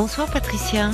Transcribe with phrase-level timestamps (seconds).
[0.00, 0.92] Bonsoir Patricia.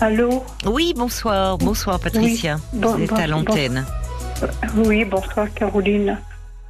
[0.00, 1.58] Allô Oui, bonsoir.
[1.58, 2.56] Bonsoir Patricia.
[2.74, 2.80] Oui.
[2.80, 3.84] Bon, Vous êtes bon, à l'antenne.
[4.78, 6.18] Oui, bonsoir Caroline.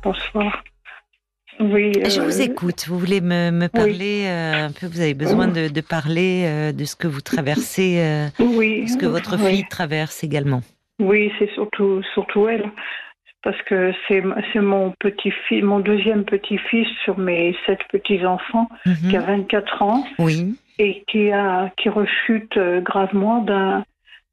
[0.04, 0.62] Bonsoir.
[1.60, 2.84] Oui, Je euh, vous écoute.
[2.88, 6.72] Vous voulez me, me parler euh, un peu Vous avez besoin de, de parler euh,
[6.72, 8.86] de ce que vous traversez, Oui.
[8.86, 10.60] ce que votre fille traverse également.
[11.00, 12.70] Oui, c'est surtout, surtout elle.
[13.42, 14.20] Parce que c'est
[14.60, 19.08] mon petit-fils, mon deuxième petit-fils sur mes sept petits-enfants, Mhm.
[19.08, 20.54] qui a 24 ans Oui.
[20.78, 23.84] Et qui, a, qui rechute euh, gravement d'un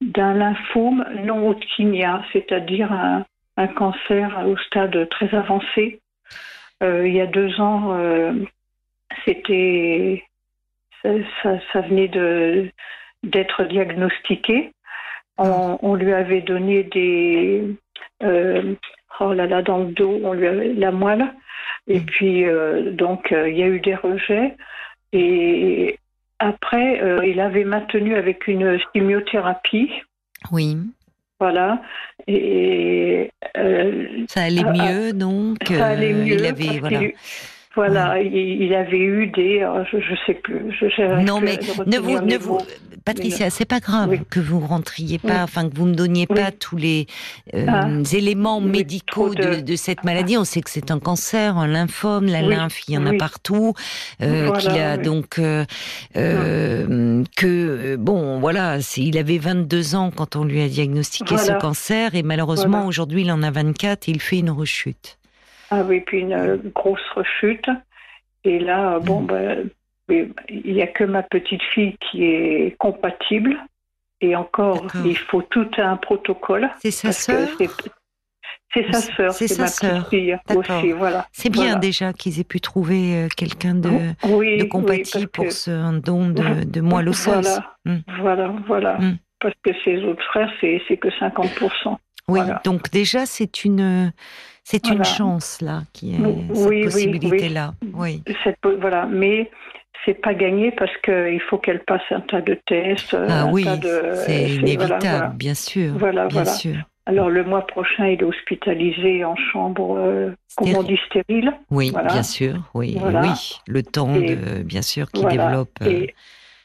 [0.02, 3.26] d'un lymphome non hodgkinien, c'est-à-dire un,
[3.58, 6.02] un cancer au stade très avancé.
[6.84, 8.34] Euh, il y a deux ans, euh,
[9.24, 10.24] c'était
[11.02, 11.10] ça,
[11.42, 12.70] ça, ça venait de
[13.24, 14.74] d'être diagnostiqué.
[15.38, 17.64] On, on lui avait donné des
[18.24, 18.76] euh,
[19.22, 21.34] oh là là dans le dos, on lui avait la moelle.
[21.88, 22.06] Et Mm.
[22.06, 22.46] puis
[22.94, 24.56] donc il y a eu des rejets.
[25.14, 25.98] Et
[26.40, 29.92] après, euh, il avait maintenu avec une chimiothérapie.
[30.52, 30.78] Oui.
[31.40, 31.82] Voilà.
[32.28, 35.58] Et euh, Ça allait Ah, ah, mieux, donc.
[35.68, 36.36] ça allait euh, mieux.
[36.36, 36.94] Il avait, parce
[37.76, 38.20] voilà.
[38.22, 39.62] il, il avait eu des.
[39.62, 40.72] euh, Je, je sais plus.
[40.80, 42.58] Je, j'arrive Non, mais à ne vous, ne vous.
[43.04, 44.20] Patricia, c'est pas grave Oui.
[44.32, 45.40] que vous rentriez pas, Oui.
[45.44, 46.36] enfin que vous me donniez Oui.
[46.42, 47.06] pas tous les
[47.54, 47.88] euh, Ah.
[48.14, 49.62] éléments médicaux de- de...
[49.62, 50.38] de cette maladie.
[50.38, 53.76] On sait que c'est un cancer, un lymphome, la lymphe, il y en a partout,
[54.24, 55.66] euh, Voilà, qu'il a donc euh,
[56.16, 57.46] euh, que
[57.94, 61.56] euh, bon, voilà, il avait 22 ans quand on lui a diagnostiqué Voilà.
[61.56, 62.88] ce cancer et malheureusement Voilà.
[62.88, 65.18] aujourd'hui il en a 24 et il fait une rechute.
[65.72, 67.68] Ah oui, puis une euh, grosse rechute.
[68.44, 69.28] Et là, euh, bon, Mm.
[69.28, 69.70] ben,
[70.50, 73.58] il n'y a que ma petite fille qui est compatible.
[74.22, 76.70] Et encore, il faut tout un protocole.
[76.80, 77.50] C'est sa sœur.
[77.58, 77.68] c'est-
[78.92, 80.06] sa sœur, C'est ma sœur.
[80.06, 81.28] petite fille aussi, voilà.
[81.32, 81.80] C'est bien Voilà.
[81.80, 83.90] déjà qu'ils aient pu trouver euh, quelqu'un de,
[84.26, 87.34] oui, de oui, parce pour que- ce un don de, de moelle osseuse.
[87.34, 87.98] Voilà, Mm.
[88.22, 88.98] voilà, voilà.
[89.00, 89.18] Mm.
[89.40, 92.00] Parce que ses autres frères, c'est c'est que 50%.
[92.28, 92.62] Oui, Voilà.
[92.66, 94.12] donc déjà c'est une
[94.66, 97.74] c'est une chance là qui est Oui, cette oui, possibilité là.
[97.94, 98.22] Oui.
[98.44, 99.50] Cette, voilà, mais
[100.04, 103.16] c'est pas gagné parce qu'il faut qu'elle passe un tas de tests.
[103.30, 103.66] Ah un oui,
[104.26, 105.94] c'est inévitable, voilà, bien sûr.
[105.98, 106.76] Voilà, bien sûr.
[107.08, 111.54] Alors le mois prochain, il est hospitalisé en chambre, euh, comment on dit, stérile.
[111.70, 112.12] Oui, Voilà.
[112.12, 112.56] bien sûr.
[112.74, 113.22] Oui, Voilà.
[113.22, 113.60] oui.
[113.68, 115.46] Le temps Et- de bien sûr qui Voilà.
[115.46, 115.70] développe.
[115.84, 116.16] euh, Et,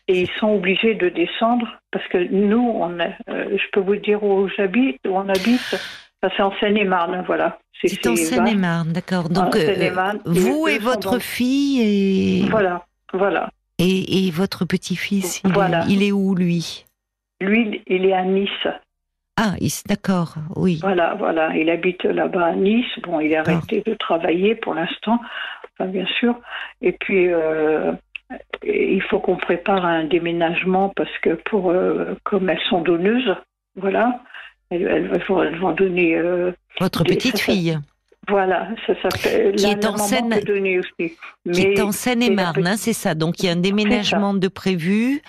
[0.09, 3.97] et ils sont obligés de descendre parce que nous, on a, euh, je peux vous
[3.97, 5.77] dire où j'habite, où on habite,
[6.23, 7.59] c'est en Seine-et-Marne, voilà.
[7.83, 9.29] C'est en Seine-et-Marne, d'accord.
[9.31, 9.91] Donc euh,
[10.27, 11.81] vous et votre fille
[12.43, 13.49] et Voilà, voilà.
[13.79, 15.85] et, et votre petit-fils, il, est- Voilà.
[15.89, 16.85] il est où lui?
[17.41, 18.67] Lui, il est à Nice.
[19.39, 19.55] Ah,
[19.89, 20.79] d'accord, oui.
[20.83, 21.57] Voilà, voilà.
[21.57, 22.85] Il habite là-bas à Nice.
[23.03, 25.19] Bon, il a arrêté de travailler pour l'instant,
[25.79, 26.39] enfin, bien sûr.
[26.83, 27.93] Et puis, euh,
[28.63, 33.35] il faut qu'on prépare un déménagement parce que pour, euh, comme elles sont donneuses,
[33.77, 34.21] voilà,
[34.71, 34.83] elles,
[35.13, 36.17] elles vont, elles vont donner.
[36.17, 37.79] euh, Votre des- petite fille,
[38.29, 39.57] voilà, ça s'appelle.
[39.57, 40.41] Qui la- est en Seine-
[41.53, 43.15] qui est en Seine-et-Marne, hein, c'est ça.
[43.15, 45.21] Donc il y a un déménagement de prévu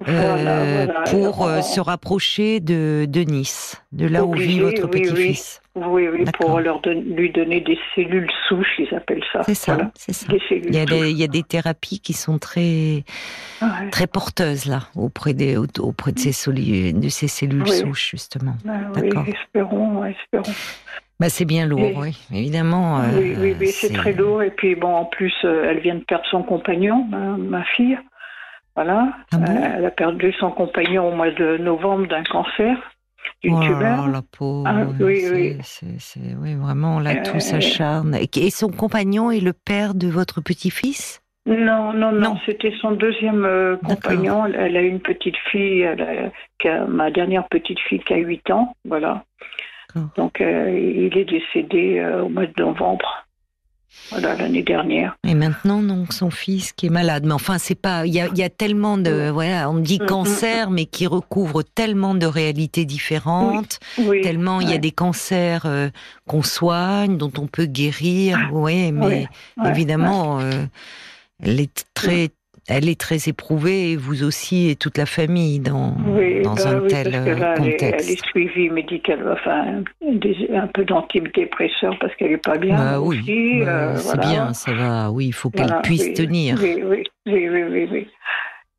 [0.00, 0.22] Voilà,
[0.60, 1.00] euh, voilà.
[1.10, 5.02] pour euh, se rapprocher de, de Nice, de là où vit votre oui.
[5.02, 5.60] petit-fils.
[5.86, 9.42] Oui, oui, pour leur don- lui donner des cellules souches, ils appellent ça.
[9.44, 10.26] C'est ça, Voilà, c'est ça.
[10.50, 13.04] Il y, a des, il y a des thérapies qui sont très
[13.62, 13.90] Ouais.
[13.90, 17.70] très porteuses là auprès des auprès de ces soli- de ces cellules Oui.
[17.76, 18.54] souches justement.
[18.68, 19.24] Ah oui, D'accord.
[19.28, 20.52] espérons, espérons.
[21.20, 23.00] Bah c'est bien lourd, Et- oui, évidemment.
[23.00, 24.40] oui, euh, oui, oui, c'est très lourd.
[24.42, 27.98] Et puis, bon, en plus, euh, elle vient de perdre son compagnon, ma, ma fille.
[28.76, 29.08] Voilà.
[29.32, 29.52] Ah bon?
[29.52, 32.76] Euh, elle a perdu son compagnon au mois de novembre d'un cancer,
[33.42, 34.64] d'une Oh là la pauvre.
[34.66, 35.56] Ah, oui, oui.
[35.62, 38.16] c'est- c'est- oui, vraiment, là, tout Euh, s'acharne.
[38.34, 41.20] Et, son compagnon est le père de votre petit-fils?
[41.46, 42.36] Non, non, non, Non.
[42.44, 44.46] c'était son deuxième euh, compagnon.
[44.46, 48.12] Elle, elle a une petite fille, elle a- qui a- ma dernière petite fille qui
[48.12, 48.74] a 8 ans.
[48.84, 49.24] Voilà.
[49.94, 50.10] D'accord.
[50.16, 53.24] Donc, euh, il est décédé au mois de novembre.
[54.10, 55.16] Voilà, l'année dernière.
[55.26, 57.24] Et maintenant, donc, son fils qui est malade.
[57.26, 58.06] Mais enfin, c'est pas.
[58.06, 59.30] Il y y a tellement de.
[59.30, 63.80] Voilà, on dit Mm, mm, cancer, mais qui recouvre tellement de réalités différentes.
[63.98, 64.20] Oui.
[64.22, 65.88] Tellement il y a des cancers euh,
[66.26, 68.50] qu'on soigne, dont on peut guérir.
[68.52, 69.28] Oui, mais Ouais,
[69.58, 70.64] ouais, évidemment, euh,
[71.42, 72.30] elle est très.
[72.68, 76.68] Elle est très éprouvée, et vous aussi, et toute la famille, dans, Oui, dans bah
[76.68, 78.04] un oui, tel parce que euh, là, elle est, contexte.
[78.06, 79.82] elle est suivie médicalement, enfin,
[80.54, 82.76] un peu d'antidépresseurs parce qu'elle est pas bien.
[82.76, 84.30] Bah oui, aussi, bah, euh, c'est voilà.
[84.30, 85.10] bien, ça va.
[85.10, 86.58] Oui, il faut qu'elle Voilà, puisse oui, tenir.
[86.60, 86.82] Oui,
[87.26, 88.06] oui, oui, oui.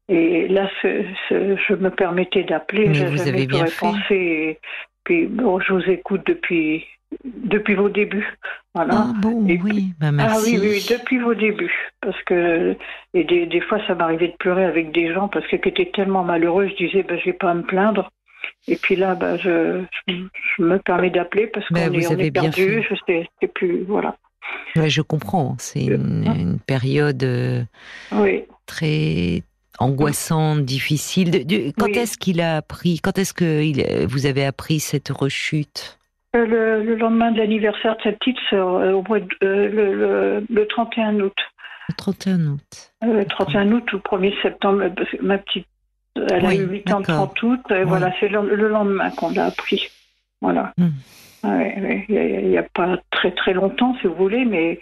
[0.08, 2.88] Et là, ce- ce- je me permettais d'appeler.
[2.88, 3.80] Mais j'ai vous avez bien fait.
[3.80, 4.16] pensé.
[4.16, 4.60] Et
[5.04, 6.86] puis, bon, je vous écoute depuis
[7.26, 8.38] depuis vos débuts.
[8.76, 8.94] Voilà.
[9.10, 10.52] Ah bon, Et oui, bah, Ah merci.
[10.52, 11.74] oui, oui, oui, depuis vos débuts.
[12.02, 12.76] Parce que
[13.14, 15.92] et des, des fois, ça m'arrivait de pleurer avec des gens parce que qui étaient
[15.94, 18.10] tellement malheureux, je disais, ben, j'ai pas à me plaindre.
[18.68, 22.84] Et puis là, ben, je, je, me permets d'appeler parce qu'on Ben, est, on perdu.
[22.88, 24.16] Je sais, c'est plus, voilà.
[24.76, 25.56] Ouais, je comprends.
[25.60, 27.64] C'est une, Hein une période euh,
[28.12, 28.44] Oui.
[28.68, 29.42] très
[29.80, 31.46] angoissante, difficile.
[31.78, 31.98] Quand Oui.
[31.98, 35.96] est-ce qu'il a appris Quand est-ce que il- vous avez appris cette rechute?
[35.96, 35.99] Euh,
[36.34, 39.94] Le, le lendemain de l'anniversaire de cette petite sœur, euh, au mois de- euh, le,
[39.96, 41.34] le, le 31 août.
[41.90, 42.92] Le 31 août.
[43.04, 45.66] Euh, 31 août ou 1er septembre, euh, parce que ma petite,
[46.16, 47.34] elle Oui, a eu 8 ans le d'accord.
[47.34, 47.84] 30 août, et Oui.
[47.86, 49.90] voilà, c'est le, le lendemain qu'on l'a appris.
[50.42, 50.72] Voilà.
[50.78, 50.90] Hmm.
[51.44, 54.80] Ouais, ouais, Il n'y a, pas très très longtemps, si vous voulez, mais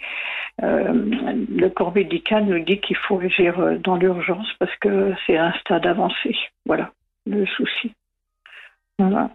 [0.62, 5.38] euh, le corps médical nous dit qu'il faut agir euh, dans l'urgence parce que c'est
[5.38, 6.36] un stade avancé.
[6.66, 6.90] Voilà,
[7.26, 7.92] le souci.
[8.98, 9.30] Voilà.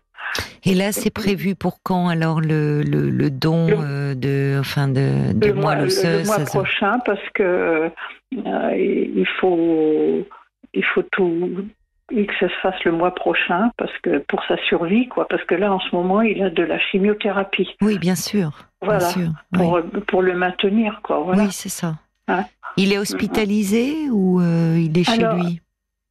[0.66, 4.88] Et là, c'est prévu pour quand alors le, le, le don Le- euh, de, enfin
[4.88, 7.90] de, le mois mois, le- mois prochain parce que euh,
[8.76, 10.26] il faut
[10.74, 11.50] il faut tout
[12.12, 15.44] et que ça se fasse le mois prochain parce que pour sa survie quoi parce
[15.46, 18.52] que là en ce moment il a de la chimiothérapie Oui, bien sûr.
[18.82, 19.30] voilà Bien sûr.
[19.54, 19.60] oui.
[19.60, 21.96] pour pour le maintenir quoi voilà Oui, c'est ça.
[22.28, 22.46] Hein
[22.78, 25.62] Il est hospitalisé ou euh, il est chez Alors, lui?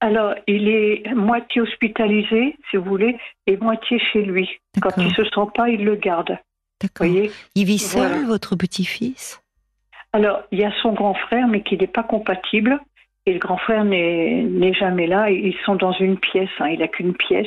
[0.02, 3.16] Alors il est moitié hospitalisé si vous voulez
[3.46, 4.48] et moitié chez lui
[4.82, 6.36] quand il se sent pas il le garde
[6.80, 7.06] D'accord.
[7.54, 8.26] Il vit seul, Voilà.
[8.26, 9.40] votre petit-fils?
[10.12, 12.80] Alors, il y a son grand frère, mais qui n'est pas compatible.
[13.24, 15.30] Et le grand frère n'est jamais là.
[15.30, 16.50] Ils sont dans une pièce.
[16.58, 16.66] hein.
[16.70, 17.46] Il n'a qu'une pièce.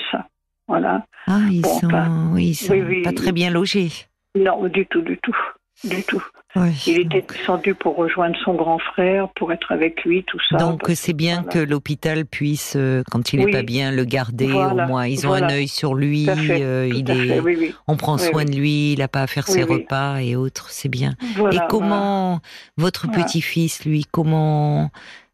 [0.69, 1.06] Voilà.
[1.28, 1.90] Ah, ils Bon, sont,
[2.31, 3.01] oui, ils sont oui, oui.
[3.01, 3.90] pas très bien logés.
[4.36, 5.36] Non, du tout, du tout.
[5.84, 6.24] Du tout.
[6.56, 6.72] Oui.
[6.88, 10.57] Il était descendu pour rejoindre son grand frère, pour être avec lui, tout ça.
[10.57, 11.52] donc, c'est bien voilà.
[11.52, 13.52] que l'hôpital puisse, euh, quand il n'est Oui.
[13.52, 15.06] pas bien, le garder Voilà, au moins.
[15.07, 15.48] Ils ont voilà.
[15.48, 16.28] un œil sur lui.
[16.30, 18.94] Euh, il est, oui, on prend soin de lui.
[18.94, 20.69] Il n'a pas à faire ses repas et autres.
[20.69, 21.13] C'est bien.
[21.52, 22.40] Et comment
[22.78, 24.92] votre petit-fils, lui, comment,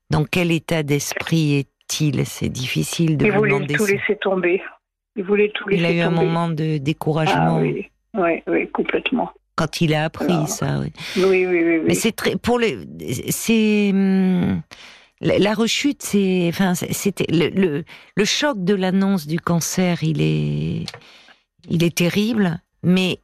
[0.10, 2.26] dans quel état d'esprit est-il?
[2.26, 3.26] C'est difficile de.
[3.26, 3.74] Il vous voulait demander.
[3.76, 3.92] tout ça.
[3.94, 4.62] laisser tomber.
[5.16, 6.26] Il voulait tout Il laisser a eu un tomber.
[6.26, 9.30] moment de Ah découragement oui, oui, oui, complètement.
[9.56, 10.80] Quand il a appris Alors, ça.
[10.80, 10.92] oui.
[11.18, 11.64] Oui, oui, oui.
[11.78, 11.84] oui.
[11.88, 12.78] Mais c'est très pour les
[13.30, 14.62] c'est hum,
[15.20, 17.84] la, la rechute c'est enfin c'était le, le
[18.16, 20.86] le choc de l'annonce du cancer il est
[21.70, 23.20] il est terrible mais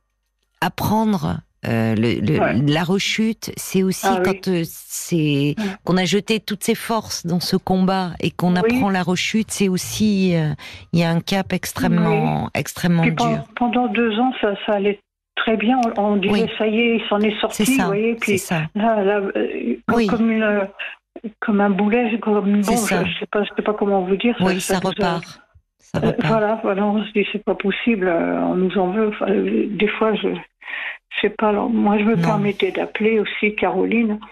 [0.61, 2.61] apprendre euh, le, le- Ouais.
[2.67, 4.23] la rechute c'est aussi Ah oui.
[4.23, 5.75] quand euh, c'est Ouais.
[5.83, 8.59] qu'on a jeté toutes ses forces dans ce combat et qu'on Oui.
[8.59, 10.53] apprend la rechute c'est aussi euh,
[10.93, 14.99] il y a un cap extrêmement extrêmement Puis dur pendant deux ans, ça, ça allait
[15.37, 15.79] très bien.
[15.97, 16.51] On, on disait, Oui.
[16.57, 18.15] ça y est, il s'en est sorti, c'est ça vous voyez.
[18.15, 20.07] Puis ça là, là euh, comme, Oui.
[20.07, 20.65] comme une, euh,
[21.39, 23.03] comme un boulet, comme bombe, ça.
[23.05, 24.35] je, je sais pas, je sais pas comment vous dire.
[24.41, 25.41] oui ça nous a- repart
[25.79, 28.91] ça Euh, repart voilà, voilà, on se dit c'est pas possible, euh, on nous en
[28.91, 29.07] veut.
[29.07, 31.49] Enfin, euh, des fois, je, je sais pas.
[31.49, 32.21] Alors, moi, je me Non.
[32.21, 34.25] permettais d'appeler aussi Caroline euh,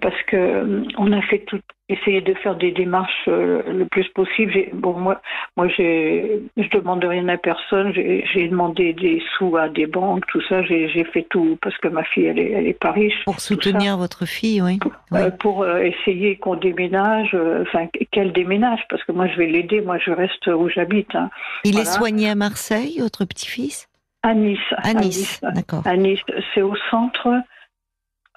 [0.00, 4.06] parce que euh, on a fait tout, essayer de faire des démarches euh, le plus
[4.08, 4.52] possible.
[4.74, 5.20] Bon, moi,
[5.56, 7.92] moi, j'ai, je demande rien à personne.
[7.94, 10.62] J'ai demandé des sous à des banques, tout ça.
[10.64, 13.24] J'ai fait tout parce que ma fille, elle est, elle est pas riche.
[13.24, 14.78] pour soutenir votre fille oui
[15.10, 15.20] Oui.
[15.20, 19.46] Euh, pour euh, essayer qu'on déménage, euh, enfin qu'elle déménage, parce que moi je vais
[19.46, 21.30] l'aider, moi je reste où j'habite, hein,
[21.64, 23.88] Il est soigné à Marseille, votre petit-fils?
[24.22, 24.58] À Nice.
[24.76, 25.82] À Nice, d'accord.
[25.86, 26.20] À Nice,
[26.52, 27.28] c'est au centre.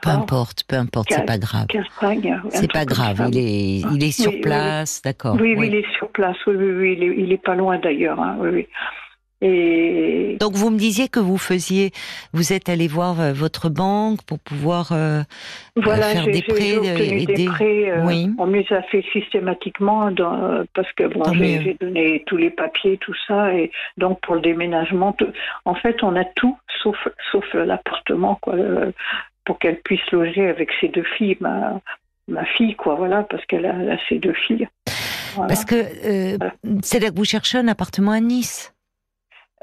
[0.01, 1.67] Peu importe, peu importe, c'est pas grave.
[2.51, 5.35] C'est pas grave, il est, il est sur Oui, oui, place, d'accord.
[5.39, 6.37] Oui, oui, il est sur place.
[6.47, 8.19] Oui, oui, oui, il est, il est pas loin d'ailleurs.
[8.19, 8.67] hein, oui.
[9.43, 11.89] Et Donc vous me disiez que vous faisiez,
[12.31, 15.21] vous êtes allé voir euh, votre banque pour pouvoir euh,
[15.75, 17.89] voilà, faire des prêts, obtenu euh, des prêts.
[17.91, 18.29] euh, Oui.
[18.37, 21.23] On me les a fait systématiquement dans- parce que bon,
[21.63, 25.15] j'ai donné tous les papiers, tout ça, et donc pour le déménagement,
[25.65, 26.97] en fait, on a tout sauf
[27.31, 28.91] sauf l'appartement, quoi, euh,
[29.45, 31.81] pour qu'elle puisse loger avec ses deux filles, ma
[32.27, 34.67] ma fille, quoi, voilà, parce qu'elle a, ses deux filles.
[35.35, 35.47] Voilà.
[35.47, 36.37] parce que euh,
[36.81, 38.73] c'est-à-dire que vous cherchez un appartement à Nice,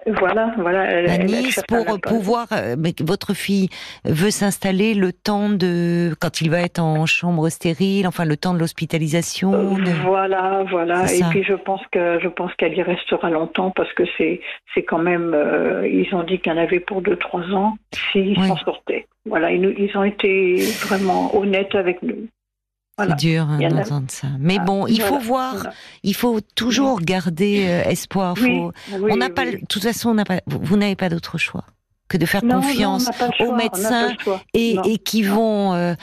[0.07, 0.85] Voilà, voilà.
[0.85, 2.47] Elle, à Nice pour pouvoir.
[2.53, 3.69] euh, mais votre fille
[4.05, 8.55] veut s'installer le temps de quand il va être en chambre stérile, enfin le temps
[8.55, 9.53] de l'hospitalisation.
[9.55, 11.05] Euh, de- Voilà, voilà.
[11.05, 11.27] Et ça.
[11.31, 14.41] puis je pense que je pense qu'elle y restera longtemps parce que c'est
[14.75, 15.33] c'est quand même.
[15.35, 17.77] euh, ils ont dit qu'il y en avait pour deux trois ans
[18.13, 18.49] s'ils Oui.
[18.49, 19.07] s'en sortaient.
[19.27, 22.29] Voilà, ils ont été vraiment honnêtes avec nous.
[22.99, 23.17] Voilà.
[23.19, 24.27] C'est dur hein, d'entendre ça.
[24.39, 25.73] Mais Ah, bon, il faut voir, voilà.
[26.03, 28.35] il faut toujours garder euh, espoir.
[28.43, 30.97] Oui, Faut- oui, on n'a pas, de toute façon, on n'a pas, vous, vous n'avez
[30.97, 31.65] pas d'autre choix.
[32.09, 33.09] que de faire confiance
[33.41, 34.17] aux médecins
[34.55, 35.95] et, et, qui vont, euh,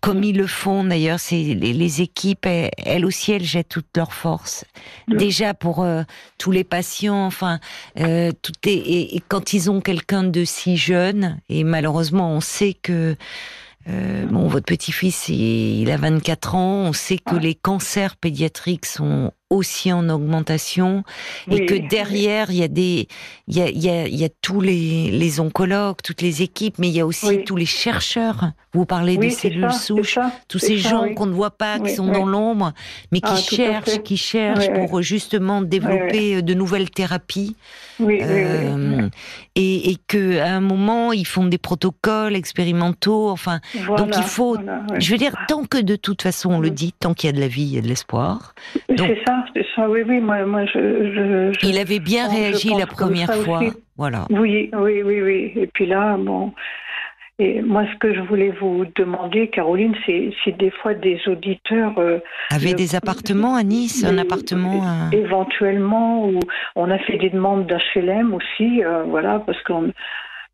[0.00, 4.66] comme ils le font d'ailleurs, c'est les, équipes, elles, aussi, elles jettent toutes leurs forces.
[5.08, 5.16] Mm.
[5.16, 6.02] Déjà pour euh,
[6.36, 7.60] tous les patients, enfin,
[7.98, 12.74] euh, tout et, et, quand ils ont quelqu'un de si jeune, et malheureusement, on sait
[12.74, 13.16] que
[13.88, 16.84] euh, bon, votre petit-fils, il a 24 ans.
[16.86, 21.04] On sait que les cancers pédiatriques sont aussi en augmentation
[21.50, 23.08] et que derrière il y a des
[23.46, 26.88] il y a, y a, y a tous les, les oncologues toutes les équipes mais
[26.88, 28.52] il y a aussi tous les chercheurs.
[28.72, 32.26] Vous parlez des cellules souches tous ces gens qu'on ne voit pas qui sont dans
[32.26, 32.72] l'ombre
[33.12, 37.56] mais qui ah, cherchent qui cherchent pour justement développer de nouvelles thérapies.
[38.00, 39.08] Euh,
[39.54, 43.60] et, et que à un moment ils font des protocoles expérimentaux enfin
[43.96, 44.56] donc il faut
[44.98, 47.36] je veux dire tant que de toute façon on le dit tant qu'il y a
[47.36, 48.54] de la vie il y a de l'espoir.
[48.88, 53.32] C'est ça c'est ça, oui, oui, moi, moi je, Il avait bien réagi la première
[53.32, 53.60] fois,
[53.96, 54.26] voilà.
[54.30, 55.52] Oui, oui, oui, oui.
[55.56, 56.52] Et puis là, bon.
[57.40, 61.98] Et moi, ce que je voulais vous demander, Caroline, c'est si des fois des auditeurs
[61.98, 65.12] euh, avaient des appartements à Nice, un appartement à...
[65.12, 66.38] éventuellement, ou
[66.76, 69.90] on a fait des demandes d'HLM aussi, euh, voilà, parce qu'on.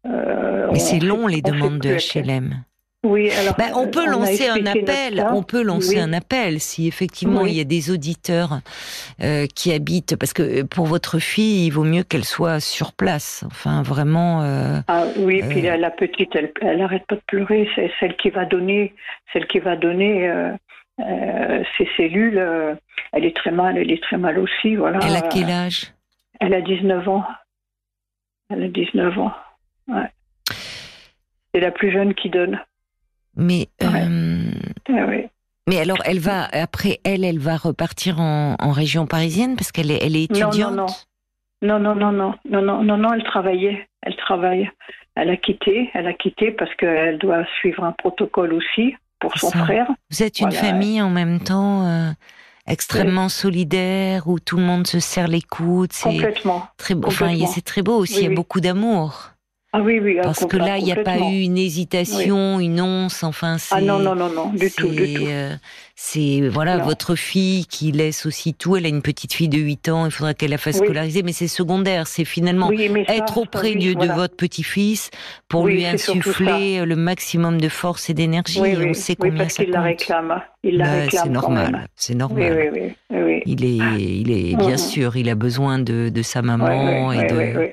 [0.06, 2.64] Euh, Mais c'est long les demandes de HLM.
[3.02, 5.24] Oui, alors on peut lancer un appel.
[5.32, 8.60] On peut lancer un appel si effectivement il y a des auditeurs
[9.22, 12.92] euh, qui habitent, parce que euh, pour votre fille, il vaut mieux qu'elle soit sur
[12.92, 13.42] place.
[13.46, 14.42] Enfin, vraiment.
[14.42, 17.70] Euh, ah oui, puis la, petite, elle, elle arrête pas de pleurer.
[17.74, 18.94] C'est celle qui va donner,
[19.32, 20.30] celle qui va donner
[20.98, 22.38] ses cellules.
[23.12, 23.78] elle est très mal.
[23.78, 24.76] Elle est très mal aussi.
[24.76, 24.98] Voilà.
[25.02, 25.94] Elle a quel âge?
[26.38, 27.24] Elle a 19 ans.
[28.50, 29.32] Elle a 19 ans.
[29.88, 30.10] Ouais.
[31.54, 32.60] C'est la plus jeune qui donne.
[33.40, 34.50] Mais, euh,
[35.66, 40.04] mais alors, elle va après elle, elle va repartir en, région parisienne parce qu'elle est,
[40.04, 41.06] elle est étudiante?
[41.62, 44.70] Non, non, non, non, non, non, non, non, elle travaillait, elle travaille.
[45.16, 49.50] Elle a quitté, elle a quitté parce qu'elle doit suivre un protocole aussi pour son
[49.50, 49.86] frère.
[50.10, 51.86] Vous êtes une famille en même temps.
[51.86, 52.10] Euh,
[52.66, 55.92] extrêmement solidaire où tout le monde se serre les coudes.
[56.02, 56.66] Complètement.
[56.76, 57.08] Très beau.
[57.08, 58.20] Enfin, c'est très beau aussi.
[58.20, 59.32] Il y a beaucoup d'amour.
[59.72, 60.18] Ah oui, oui.
[60.20, 63.76] Parce que là, il n'y a pas eu une hésitation, une once, enfin, c'est.
[63.76, 65.26] Ah non, non, non, non, du tout, du tout.
[65.28, 65.54] Euh,
[65.94, 68.76] c'est, voilà, votre fille qui laisse aussi tout.
[68.76, 71.32] Elle a une petite fille de 8 ans, il faudra qu'elle la fasse scolariser, mais
[71.32, 72.08] c'est secondaire.
[72.08, 75.10] C'est finalement être auprès de, votre petit-fils
[75.46, 78.60] pour lui insuffler le maximum de force et d'énergie.
[78.60, 80.42] on sait combien ça il La réclame.
[80.64, 81.24] Il la bah, réclame.
[81.24, 81.88] C'est normal.
[81.94, 82.92] C'est normal.
[83.46, 87.72] Il est, il est, bien sûr, il a besoin de, de sa maman et de.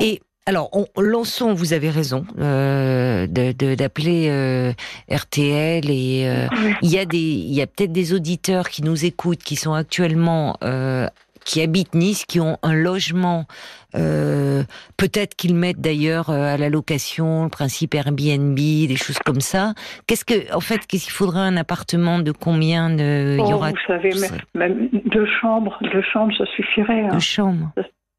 [0.00, 4.72] Et alors, on, lançons, vous avez raison, euh, d'appeler euh,
[5.10, 6.46] RTL et euh,
[6.82, 9.72] il y a des, il y a peut-être des auditeurs qui nous écoutent, qui sont
[9.72, 11.08] actuellement, euh,
[11.46, 13.46] qui habitent Nice, qui ont un logement.
[13.92, 19.72] peut-être qu'ils mettent d'ailleurs à la location le principe Airbnb, des choses comme ça.
[20.06, 23.56] Qu'est-ce que, en fait, qu'est-ce qu'il faudrait un appartement de combien de, il y oh,
[23.56, 24.10] aura Vous savez,
[24.54, 27.06] même deux chambres, deux chambres, ça suffirait.
[27.06, 27.12] Hein.
[27.12, 27.72] Deux chambres.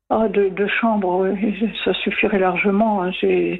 [0.09, 1.35] Ah, de, de chambres,
[1.83, 3.03] ça suffirait largement.
[3.03, 3.12] Hein.
[3.21, 3.59] C'est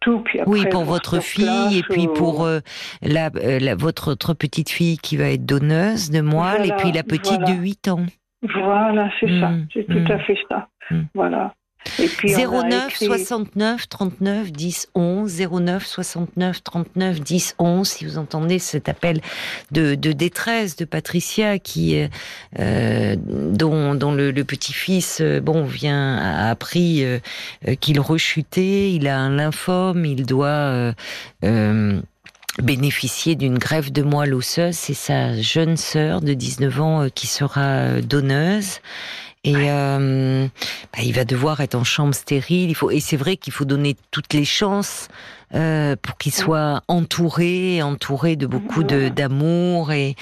[0.00, 0.20] tout.
[0.20, 2.60] Puis après, oui, pour votre fille et puis pour euh,
[3.02, 6.92] la, euh, la, votre autre petite fille qui va être donneuse de moelle et puis
[6.92, 8.06] la petite de 8 ans.
[8.42, 9.50] Voilà, c'est ça.
[9.50, 10.20] Mm, c'est tout à mm.
[10.20, 10.68] fait ça.
[10.90, 11.02] Mm.
[11.14, 11.54] Voilà.
[11.98, 19.20] 09 69 39 10 11 09 69 39 10 11 si vous entendez cet appel
[19.70, 22.02] de, de détresse de Patricia qui
[22.58, 27.18] euh, dont, dont le, petit-fils euh, bon vient a appris euh,
[27.80, 30.92] qu'il rechutait il a un lymphome il doit
[31.44, 32.00] euh,
[32.62, 34.74] bénéficier d'une grève de moelle osseuse.
[34.74, 38.80] C'est sa jeune sœur de 19 ans qui sera donneuse
[39.46, 40.46] et euh,
[40.92, 42.68] bah, il va devoir être en chambre stérile.
[42.68, 45.06] Il faut et c'est vrai qu'il faut donner toutes les chances
[45.54, 49.92] euh, pour qu'il soit entouré, entouré de beaucoup de d'amour.
[49.92, 50.16] Et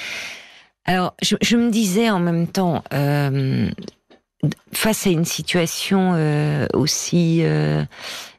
[0.85, 2.85] alors, je, je, me disais en même temps.
[2.93, 3.71] Euh,
[4.73, 7.83] face à une situation euh, aussi, euh,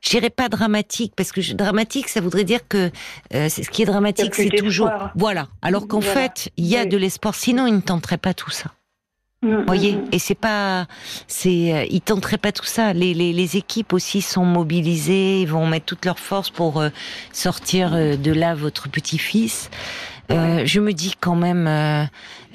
[0.01, 2.92] je dirais pas dramatique, parce que dramatique, ça voudrait dire que
[3.34, 5.48] euh, ce qui est dramatique, c'est toujours, voilà.
[5.63, 7.34] Alors qu'en fait, il y a de l'espoir.
[7.34, 8.75] Sinon, il ne tenterait pas tout ça.
[9.46, 10.10] Mm, voyez, mm, mm.
[10.12, 10.88] et c'est pas,
[11.28, 12.94] c'est, euh, ils tenteraient pas tout ça.
[12.94, 16.90] Les, les, les, équipes aussi sont mobilisées, ils vont mettre toutes leurs forces pour euh,
[17.32, 19.70] sortir euh, de là votre petit-fils.
[20.30, 21.70] je me dis quand même,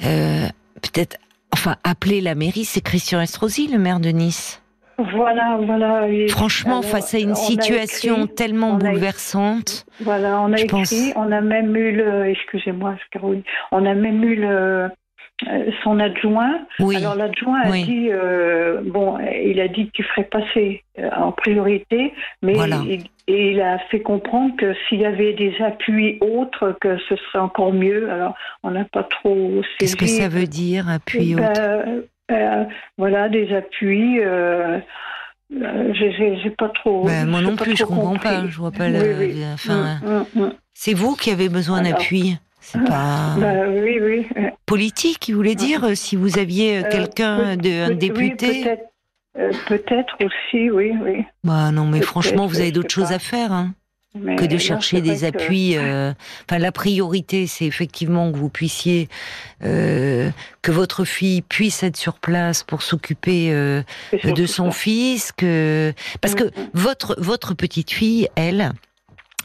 [0.01, 1.17] peut-être,
[1.53, 4.61] enfin, appeler la mairie, c'est Christian Estrosi, le maire de Nice.
[4.99, 6.07] Voilà, voilà.
[6.29, 9.87] Franchement, face à une situation tellement bouleversante.
[10.01, 14.35] Voilà, on a écrit, on a même eu le, excusez-moi, Caroline, on a même eu
[14.35, 14.91] le,
[15.83, 16.61] son adjoint.
[16.79, 21.33] Alors l'adjoint a dit, euh, bon, il a dit que tu ferais passer euh, en
[21.33, 26.77] priorité, mais il, et il a fait comprendre que s'il y avait des appuis autres,
[26.81, 28.11] que ce serait encore mieux.
[28.11, 29.63] Alors on n'a pas trop.
[29.79, 32.69] Qu'est-ce que ça veut dire, appui ben, autres?
[32.99, 34.21] Voilà, des appuis.
[35.51, 37.05] j'ai pas trop.
[37.05, 38.47] Ben, moi non plus, je comprends pas.
[38.47, 39.33] Je vois pas le.
[39.55, 40.53] Enfin, mm, mm, mm.
[40.75, 42.37] c'est vous qui avez besoin d'appui.
[42.61, 43.35] C'est pas.
[43.41, 44.27] Bah, oui, oui.
[44.67, 48.69] Politique, il voulait dire, euh, si vous aviez euh, quelqu'un, de, un député.
[49.39, 51.25] Euh, peut-être aussi, oui, oui.
[51.45, 53.53] Bah non, mais franchement, vous avez d'autres choses à faire.
[53.53, 53.75] Hein,
[54.15, 55.77] que de chercher des appuis.
[55.79, 59.09] Enfin, la priorité, c'est effectivement que vous puissiez,
[59.61, 60.33] que
[60.67, 66.49] votre fille puisse être sur place pour s'occuper de son fils, que parce que mm,
[66.49, 66.71] mm.
[66.75, 68.73] votre votre petite fille, elle,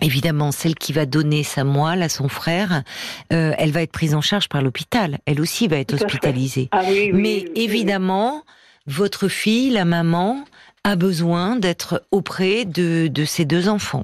[0.02, 2.84] Évidemment, celle qui va donner sa moelle à son frère,
[3.32, 5.20] euh, elle va être prise en charge par l'hôpital.
[5.26, 6.68] Elle aussi va être hospitalisée.
[6.72, 6.82] Ah
[7.14, 8.44] Mais évidemment,
[8.88, 10.44] votre fille, la maman,
[10.84, 14.04] a besoin d'être auprès de, de ses deux enfants.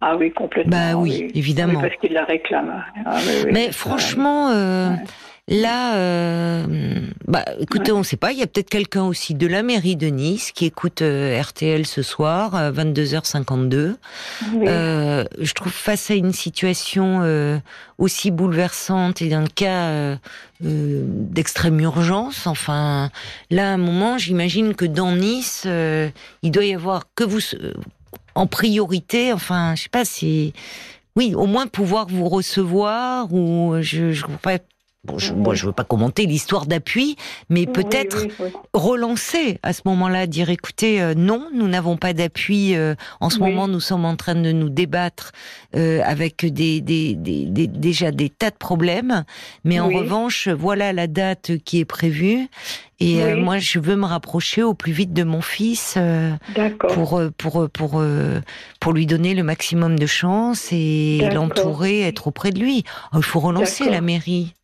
[0.00, 0.70] Ah oui, complètement.
[0.70, 1.80] Bah oui, évidemment.
[1.80, 2.84] parce qu'il la réclame.
[3.06, 3.18] Ah
[3.52, 4.90] Mais franchement, euh,
[5.52, 6.66] Là, euh,
[7.28, 8.32] bah, écoutez, on ne sait pas.
[8.32, 11.84] Il y a peut-être quelqu'un aussi de la mairie de Nice qui écoute euh, RTL
[11.86, 13.96] ce soir, à 22h52.
[14.54, 17.20] Euh, je trouve face à une situation
[17.98, 20.16] aussi bouleversante et d'un cas
[20.60, 22.46] d'extrême urgence.
[22.46, 23.10] Enfin,
[23.50, 27.40] là, à un moment, j'imagine que dans Nice, il doit y avoir que vous
[28.34, 29.34] en priorité.
[29.34, 30.54] Enfin, je sais pas si
[31.14, 34.56] oui, au moins pouvoir vous recevoir ou je, je pas
[35.04, 37.16] Bon, je, moi, je veux pas commenter l'histoire d'appui,
[37.50, 38.28] mais peut-être
[38.72, 42.76] relancer à ce moment-là, dire écoutez, euh, non, nous n'avons pas d'appui.
[42.76, 45.32] Euh, en ce moment, nous sommes en train de nous débattre
[45.74, 49.24] euh, avec des, des, des, déjà des tas de problèmes,
[49.64, 52.46] mais en revanche, voilà la date qui est prévue.
[53.00, 55.98] Et moi, je veux me rapprocher au plus vite de mon fils
[56.94, 58.04] pour pour pour
[58.78, 62.84] pour lui donner le maximum de chance et l'entourer, être auprès de lui.
[63.16, 64.54] Il faut relancer la mairie.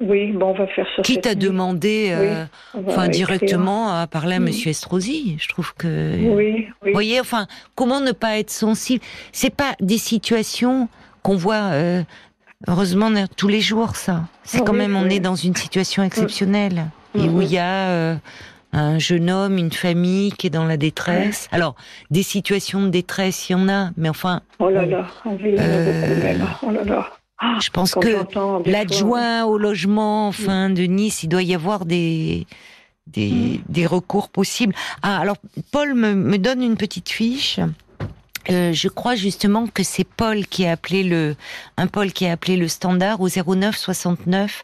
[0.00, 1.02] Oui, bon, on va faire ça.
[1.02, 2.44] Quitte à demander, euh,
[2.86, 5.36] enfin directement à parler à Monsieur Estrosi.
[5.40, 6.16] Je trouve que.
[6.18, 6.68] Oui, oui.
[6.82, 9.02] Vous voyez, enfin, comment ne pas être sensible?
[9.32, 10.88] C'est pas des situations
[11.22, 11.72] qu'on voit.
[11.72, 12.02] Euh,
[12.68, 14.24] heureusement tous les jours, ça.
[14.44, 18.16] C'est quand même, on est dans une situation exceptionnelle et où il y a euh,
[18.72, 21.48] un jeune homme, une famille qui est dans la détresse.
[21.52, 21.74] Alors,
[22.10, 24.42] des situations de détresse, il y en a, mais enfin.
[24.58, 25.54] Oh là là, on vit
[26.62, 27.10] Oh là là.
[27.38, 32.46] Ah, je pense que l'adjoint au logement, enfin, de Nice, il doit y avoir des,
[33.06, 33.86] des, hmm.
[33.86, 34.74] recours possibles.
[35.02, 35.36] Ah, alors,
[35.70, 37.60] Paul me, donne une petite fiche.
[38.48, 41.34] Euh, je crois justement que c'est Paul qui a appelé le,
[41.76, 44.62] un Paul qui a appelé le standard au 09 69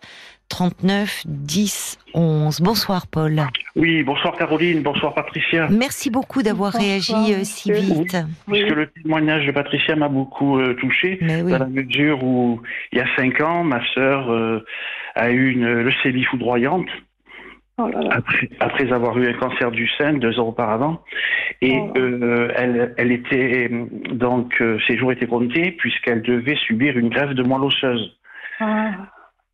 [0.48, 2.60] 39 10 11.
[2.60, 3.40] Bonsoir Paul.
[3.74, 5.68] Oui, bonsoir Caroline, bonsoir Patricia.
[5.70, 8.16] Merci beaucoup d'avoir réagi euh, si vite.
[8.46, 12.60] Parce que le témoignage de Patricia m'a beaucoup euh, touché, dans la mesure où
[12.92, 14.64] il y a cinq ans, ma sœur euh,
[15.14, 16.88] a eu une leucémie foudroyante.
[17.78, 17.88] Oh
[18.60, 21.02] après, avoir eu un cancer du sein deux ans auparavant,
[21.62, 21.92] et oh.
[22.54, 23.70] elle, elle, était
[24.12, 28.14] donc ses jours étaient comptés puisqu'elle devait subir une grève de moelle osseuse.
[28.60, 28.90] Ah.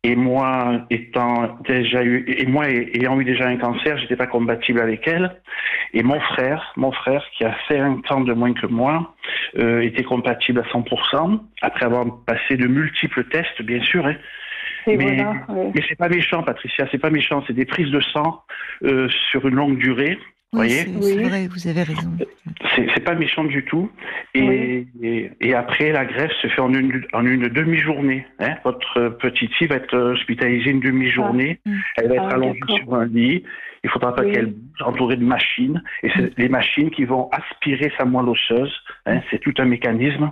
[0.03, 4.79] Et moi, étant déjà eu, et moi ayant eu déjà un cancer, j'étais pas compatible
[4.79, 5.35] avec elle.
[5.93, 9.13] Et mon frère, mon frère qui a fait un temps de moins que moi,
[9.57, 11.41] euh, était compatible à 100%.
[11.61, 14.05] Après avoir passé de multiples tests, bien sûr.
[14.05, 14.15] Hein.
[14.87, 17.43] Mais, voilà, mais c'est pas méchant, Patricia, c'est pas méchant.
[17.45, 18.43] C'est des prises de sang
[18.83, 20.17] euh, sur une longue durée.
[20.53, 22.11] Oui, c'est vrai, vous avez raison.
[22.75, 23.91] C'est pas méchant du tout.
[24.33, 28.25] Et, et, après, la greffe se fait en une, en une demi-journée.
[28.39, 28.55] Hein.
[28.63, 31.59] Votre petite fille va être hospitalisée une demi-journée.
[31.65, 31.71] Ah.
[31.97, 33.43] Elle va être ah, allongée sur un lit.
[33.83, 35.83] Il faudra pas qu'elle bouge, entourée de machines.
[36.03, 38.73] Et c'est les machines qui vont aspirer sa moelle osseuse.
[39.05, 39.21] Hein.
[39.29, 40.31] C'est tout un mécanisme.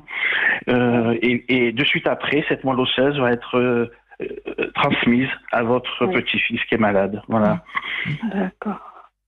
[0.69, 5.63] Euh, et, et, de suite après, cette moelle osseuse va être euh, euh, transmise à
[5.63, 7.21] votre petit-fils qui est malade.
[7.27, 7.63] Voilà.
[8.33, 8.86] D'accord.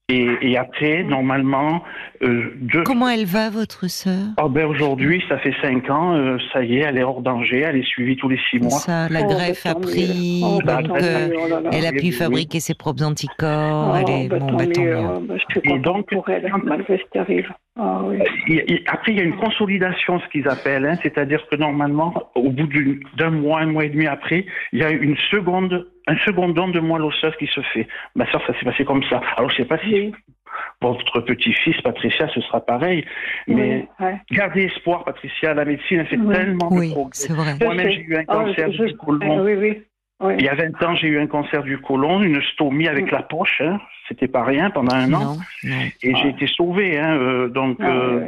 [0.10, 1.84] Et, après, normalement,
[2.24, 4.34] euh, Comment elle va, votre sœur?
[4.42, 7.60] Oh ben Aujourd'hui, ça fait cinq ans, euh, ça y est, elle est hors danger,
[7.60, 8.72] elle est suivie tous les six mois.
[8.72, 11.30] Ça, la oh, greffe a pris, oh, bah, euh,
[11.72, 14.28] elle a pu fabriquer ses propres anticorps, elle est...
[14.28, 14.98] Bah, bon, bah, tant mieux.
[15.22, 17.48] Bah, je suis donc, pour elle, malgré ce qui arrive.
[17.80, 18.20] Ah, oui.
[18.88, 22.68] Après, il y a une consolidation, ce qu'ils appellent, hein, c'est-à-dire que normalement, au bout
[23.18, 26.70] d'un mois, un mois et demi après, il y a une seconde un second don
[26.70, 27.88] de moelle osseuse qui se fait.
[28.16, 29.22] Ma soeur, ça s'est passé comme ça.
[29.38, 30.12] Alors, je sais pas si
[30.82, 33.06] votre petit-fils, Patricia, ce sera pareil.
[33.48, 33.88] Mais
[34.32, 35.54] gardez espoir, Patricia.
[35.54, 37.56] La médecine, elle fait tellement de progrès.
[37.62, 39.44] Moi-même, j'ai eu un cancer du côlon.
[39.44, 39.84] Oui, oui.
[40.38, 43.16] Il y a 20 ans, j'ai eu un cancer du côlon, une stomie avec mm.
[43.16, 43.62] la poche.
[43.62, 43.80] Hein.
[44.08, 45.38] C'était pas rien pendant un an.
[45.64, 46.98] Et j'ai été sauvé.
[47.00, 48.26] Hein, euh, donc, ah, euh,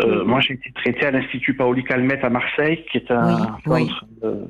[0.00, 4.06] euh, moi, j'ai été traité à l'Institut Paoli Calmette à Marseille, qui est un centre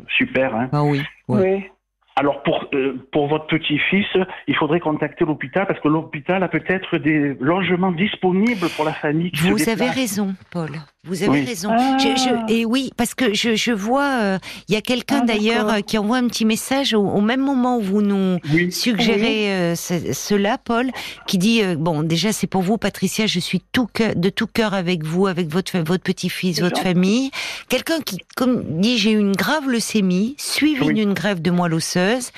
[0.08, 0.54] super.
[0.54, 0.68] Hein.
[0.72, 1.02] Ah oui.
[1.28, 1.64] oui.
[2.18, 4.06] Alors pour euh, pour votre petit-fils,
[4.48, 9.30] il faudrait contacter l'hôpital parce que l'hôpital a peut-être des logements disponibles pour la famille.
[9.40, 10.70] Vous avez raison, Paul.
[11.04, 11.70] Vous avez raison.
[11.72, 11.96] Ah.
[12.48, 15.80] et oui, parce que je, je vois, euh, il y a quelqu'un ah, d'ailleurs euh,
[15.80, 18.38] qui envoie un petit message au, même moment où vous nous
[18.70, 20.90] suggérez cela, Paul,
[21.26, 25.04] qui dit bon, déjà c'est pour vous, Patricia, je suis tout de tout cœur avec
[25.04, 27.30] vous, avec votre votre petit-fils, votre famille.
[27.68, 32.30] Quelqu'un qui comme dit j'ai eu une grave leucémie suivie d'une grève de moelle osseuse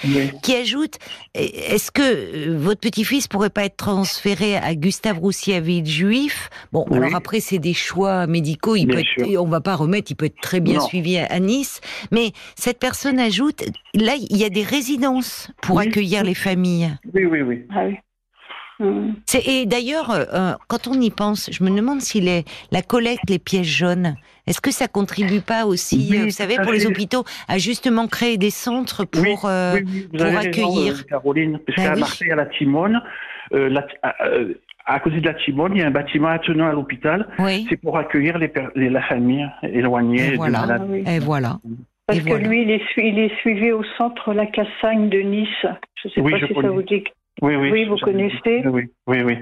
[0.43, 0.99] qui ajoute
[1.35, 6.85] est-ce que euh, votre petit-fils pourrait pas être transféré à Gustave Roussy à Villejuif Bon,
[6.91, 9.03] alors après c'est des choix médicaux, il peut
[9.39, 13.19] on va pas remettre, il peut être très bien suivi à, Nice, mais cette personne
[13.19, 16.91] ajoute là il y a des résidences pour accueillir les familles.
[17.15, 17.65] Oui, oui, oui.
[17.75, 17.89] Ah
[19.47, 23.29] et d'ailleurs, euh, euh, quand on y pense, je me demande si les, la collecte,
[23.29, 27.25] les pièces jaunes, est-ce que ça contribue pas aussi, euh, vous savez, pour les hôpitaux,
[27.49, 31.05] à justement créer des centres pour, pour accueillir?
[31.07, 33.01] Caroline, parce qu'à ben Marseille, à la Timone,
[34.91, 37.29] à, cause de la Timone, il y a un bâtiment attenant à l'hôpital.
[37.69, 38.51] C'est pour accueillir les,
[38.89, 40.79] la famille éloignée et voilà.
[41.07, 41.59] Et voilà.
[42.07, 45.49] Parce que lui, il est, il est, suivi au centre La Cassagne de Nice.
[45.63, 47.05] Je ne sais pas si ça vous dit
[47.43, 47.71] oui, oui.
[47.71, 49.39] Oui, vous connaissez Oui, oui, oui.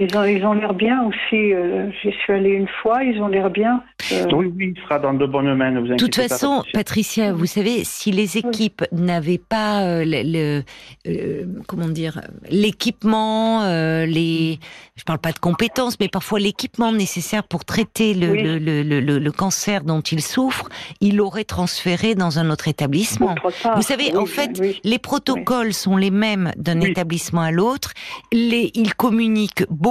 [0.00, 1.52] Ils ont, ils ont l'air bien aussi.
[1.52, 3.82] Euh, j'y suis allée une fois, ils ont l'air bien.
[4.12, 5.72] Euh, oui, oui, il sera dans de bonnes mains.
[5.72, 7.34] de toute façon, Patricia.
[7.34, 10.62] vous savez, si les équipes n'avaient pas euh, le,
[11.68, 13.66] comment dire l'équipement,
[14.06, 14.58] les,
[14.96, 20.00] je parle pas de compétences, mais parfois l'équipement nécessaire pour traiter le, le, cancer dont
[20.00, 20.68] il souffre,
[21.02, 23.34] il aurait transféré dans un autre établissement.
[23.76, 27.92] Vous savez, en fait, les protocoles sont les mêmes d'un établissement à l'autre.
[28.32, 29.89] Les, ils communiquent beaucoup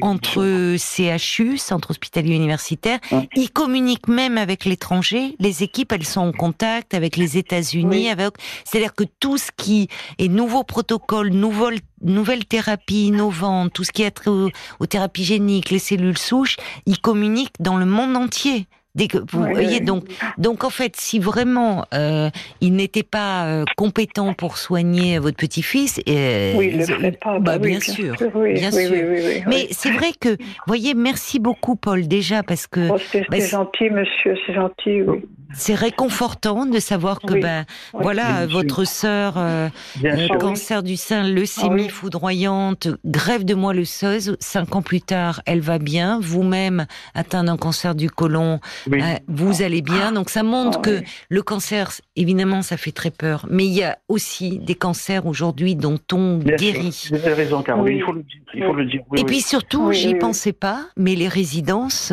[0.00, 2.98] entre CHU, centre hospitalier universitaire.
[3.34, 5.36] Ils communiquent même avec l'étranger.
[5.38, 8.08] Les équipes, elles sont en contact avec les États-Unis.
[8.08, 8.34] Avec...
[8.64, 14.02] C'est-à-dire que tout ce qui est nouveaux protocoles, nouvelles, nouvelles thérapies innovantes, tout ce qui
[14.02, 18.66] est trait aux thérapies géniques, les cellules souches, ils communiquent dans le monde entier.
[18.94, 20.04] Dès que vous voyez donc
[20.38, 22.30] donc en fait si vraiment euh,
[22.60, 27.40] il n'était pas euh, compétent pour soigner votre petit-fils euh, oui, le pas.
[27.40, 29.44] bah, bien, sûr, bien sûr.
[29.48, 30.36] mais c'est vrai que
[30.68, 35.24] voyez merci beaucoup Paul déjà parce que oh, c'est bah, gentil monsieur c'est gentil oui
[35.56, 39.68] c'est réconfortant de savoir que ben voilà votre sœur euh,
[40.04, 45.60] euh, cancer du sein, leucémie foudroyante, grève de moelle osseuse, cinq ans plus tard, elle
[45.60, 46.18] va bien.
[46.20, 48.60] Vous-même atteint d'un cancer du côlon,
[48.92, 50.12] euh, vous allez bien.
[50.12, 53.82] Donc ça montre ah que le cancer, évidemment, ça fait très peur, mais il y
[53.82, 57.08] a aussi des cancers aujourd'hui dont on guérit.
[57.10, 57.98] Vous avez raison, Caroline.
[57.98, 58.40] Il faut le dire.
[58.54, 59.00] Il faut le dire.
[59.16, 62.12] Et puis surtout, j'y pensais pas, mais les résidences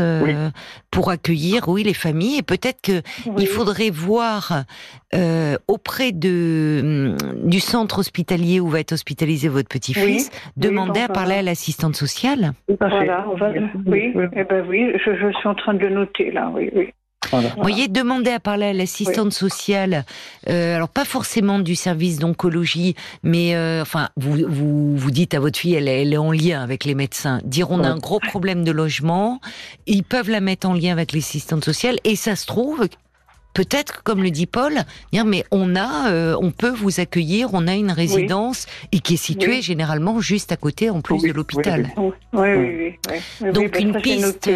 [0.89, 2.37] pour accueillir, oui, les familles.
[2.37, 3.01] Et peut-être que
[3.37, 4.63] il faudrait voir
[5.13, 11.07] euh, auprès de mm, du centre hospitalier où va être hospitalisé votre petit-fils, demander à
[11.07, 12.53] parler à l'assistante sociale.
[12.79, 13.51] Voilà, on va,
[13.85, 16.89] oui, eh ben oui, je, je, suis en train de noter là, oui, oui.
[17.31, 20.05] Vous voyez, demander à parler à l'assistante sociale,
[20.49, 25.39] euh, alors pas forcément du service d'oncologie, mais euh, enfin, vous, vous, vous dites à
[25.39, 28.19] votre fille, elle, elle, est en lien avec les médecins, dire on a un gros
[28.19, 29.39] problème de logement,
[29.85, 32.87] ils peuvent la mettre en lien avec l'assistante sociale, et ça se trouve,
[33.53, 34.73] peut-être, comme le dit Paul,
[35.11, 39.15] dire mais on a, euh, on peut vous accueillir, on a une résidence et qui
[39.15, 41.89] est située généralement juste à côté, en plus de l'hôpital.
[42.33, 42.97] Oui,
[43.53, 44.49] Donc une piste,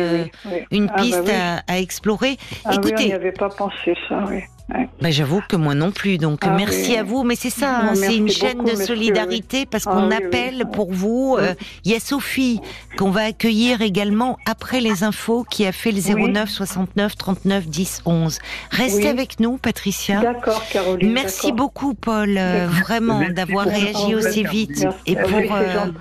[0.71, 1.31] une piste
[1.67, 2.37] à, explorer.
[2.63, 4.23] Ah Écoutez, on n'y avait pas pensé ça.
[4.29, 4.41] Oui.
[4.67, 6.17] Bah, j'avoue que moi non plus.
[6.17, 7.23] Donc ah merci à vous.
[7.23, 11.37] Mais c'est ça, hein, c'est une chaîne de solidarité parce qu'on ah appelle pour vous.
[11.39, 12.59] Euh, il y a Sophie
[12.97, 18.01] qu'on va accueillir également après les infos qui a fait le 09 69 39 10
[18.05, 18.39] 11.
[18.71, 20.21] Restez avec nous, Patricia.
[20.21, 21.11] D'accord, Caroline.
[21.11, 25.91] Merci beaucoup, Paul, euh, vraiment d'avoir réagi aussi vite et pour euh,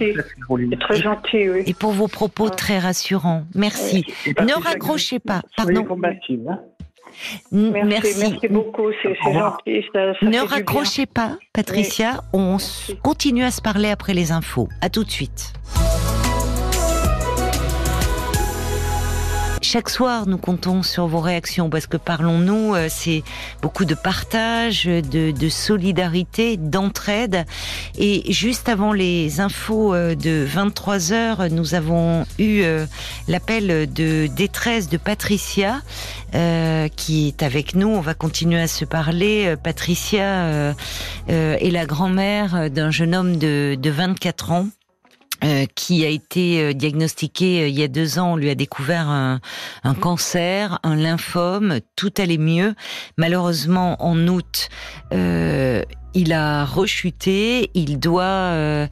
[0.81, 3.44] très gentil, et pour vos propos très rassurants.
[3.55, 4.05] Merci.
[4.27, 5.42] Ne raccrochez pas.
[5.57, 5.85] Pardon.
[7.53, 9.85] Merci, beaucoup, c'est gentil.
[10.22, 12.22] ne raccrochez pas, Patricia.
[12.33, 12.57] On
[13.03, 14.68] continue à se parler après les infos.
[14.81, 15.53] À tout de suite.
[19.75, 23.25] Chaque soir, nous comptons sur vos réactions parce que parlons-nous, c'est
[23.61, 27.45] beaucoup de partage, de, de solidarité, d'entraide.
[27.99, 32.63] Et juste avant les infos de 23 heures, nous avons eu
[33.27, 35.83] l'appel de détresse de Patricia
[36.95, 37.89] qui est avec nous.
[37.89, 39.57] On va continuer à se parler.
[39.61, 40.73] Patricia
[41.27, 44.69] est la grand-mère d'un jeune homme de, de 24 ans
[45.42, 48.35] euh, qui a été euh, diagnostiqué euh, il y a deux ans.
[48.35, 49.40] On lui a découvert un,
[49.83, 51.81] un, cancer, un lymphome.
[51.97, 52.75] Tout allait mieux.
[53.18, 54.68] Malheureusement, en août,
[56.14, 58.87] il a rechuté, il doit euh,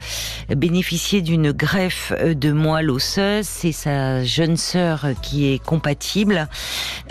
[0.49, 3.45] bénéficier d'une greffe de moelle osseuse.
[3.45, 6.47] C'est sa jeune sœur qui est compatible.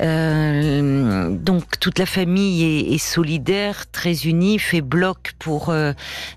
[0.01, 5.93] Euh, donc toute la famille est, solidaire, très unie, fait bloc pour euh,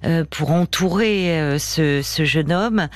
[0.05, 2.87] euh pour entourer euh, ce, jeune homme.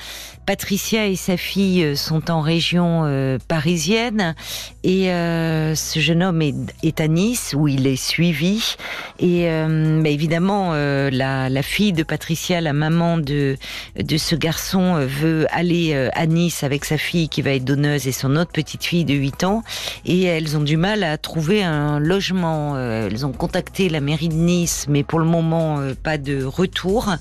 [0.46, 4.34] Patricia et sa fille sont en région parisienne
[4.82, 8.76] et ce jeune homme est, à Nice où il est suivi.
[9.18, 9.48] Et
[10.10, 13.56] évidemment euh, la, fille de Patricia, la maman de,
[13.96, 17.64] de ce garçon, euh, veut aller euh, à Nice avec sa fille qui va être
[17.64, 19.62] donneuse et son autre petite fille de 8 ans.
[20.04, 22.78] Et elles ont du mal à trouver un logement.
[22.78, 27.14] Elles ont contacté la mairie de Nice, mais pour le moment, pas de retour.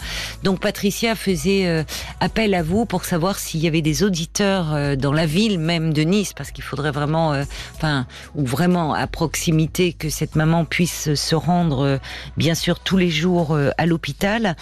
[0.44, 1.86] Donc Patricia faisait
[2.20, 6.02] appel à vous pour savoir s'il y avait des auditeurs dans la ville même de
[6.04, 7.34] Nice, parce qu'il faudrait vraiment,
[7.76, 12.00] enfin, ou vraiment à proximité que cette maman puisse se rendre,
[12.38, 14.56] bien sûr, tous les jours euh, à l'hôpital.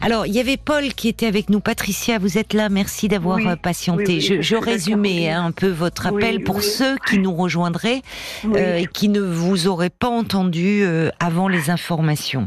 [0.00, 1.60] Alors, il y avait Paul qui était avec nous.
[1.60, 2.68] Patricia, vous êtes là.
[2.68, 4.20] Merci d'avoir euh, patienté.
[4.20, 8.02] je, je résumais hein, un peu votre appel pour ceux qui nous rejoindraient
[8.44, 10.84] euh, et qui ne vous auraient pas entendu
[11.20, 12.46] avant les informations.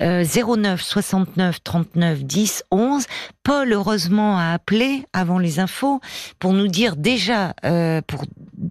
[0.00, 3.06] 09 69 39 10 11.
[3.42, 4.75] Paul, heureusement, a appelé
[5.12, 6.00] avant les infos
[6.38, 7.54] pour nous dire déjà,
[8.06, 8.24] pour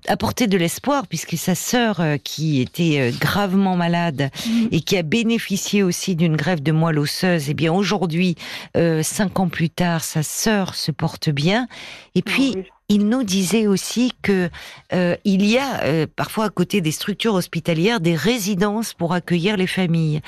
[0.08, 4.68] apporter de l'espoir, puisque sa sœur, qui était gravement malade mm.
[4.72, 8.36] et qui a bénéficié aussi d'une grève de moelle osseuse, et eh bien aujourd'hui,
[8.78, 11.68] euh, cinq ans plus tard, sa sœur se porte bien.
[12.16, 12.56] Et puis,
[12.90, 14.50] il nous disait aussi que
[14.94, 19.58] euh, il y a euh, parfois à côté des structures hospitalières des résidences pour accueillir
[19.58, 20.22] les familles.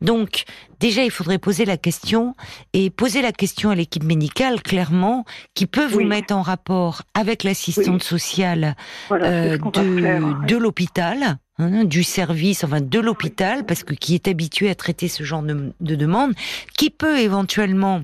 [0.00, 0.44] Donc
[0.80, 2.34] déjà il faudrait poser la question
[2.72, 7.44] et poser la question à l'équipe médicale clairement qui peut vous mettre en rapport avec
[7.44, 8.76] l'assistante sociale
[9.10, 14.70] euh, de, de l'hôpital Hein, du service, enfin de l'hôpital, parce que qui est habitué
[14.70, 16.32] à traiter ce genre de, de demande,
[16.78, 18.02] qui peut éventuellement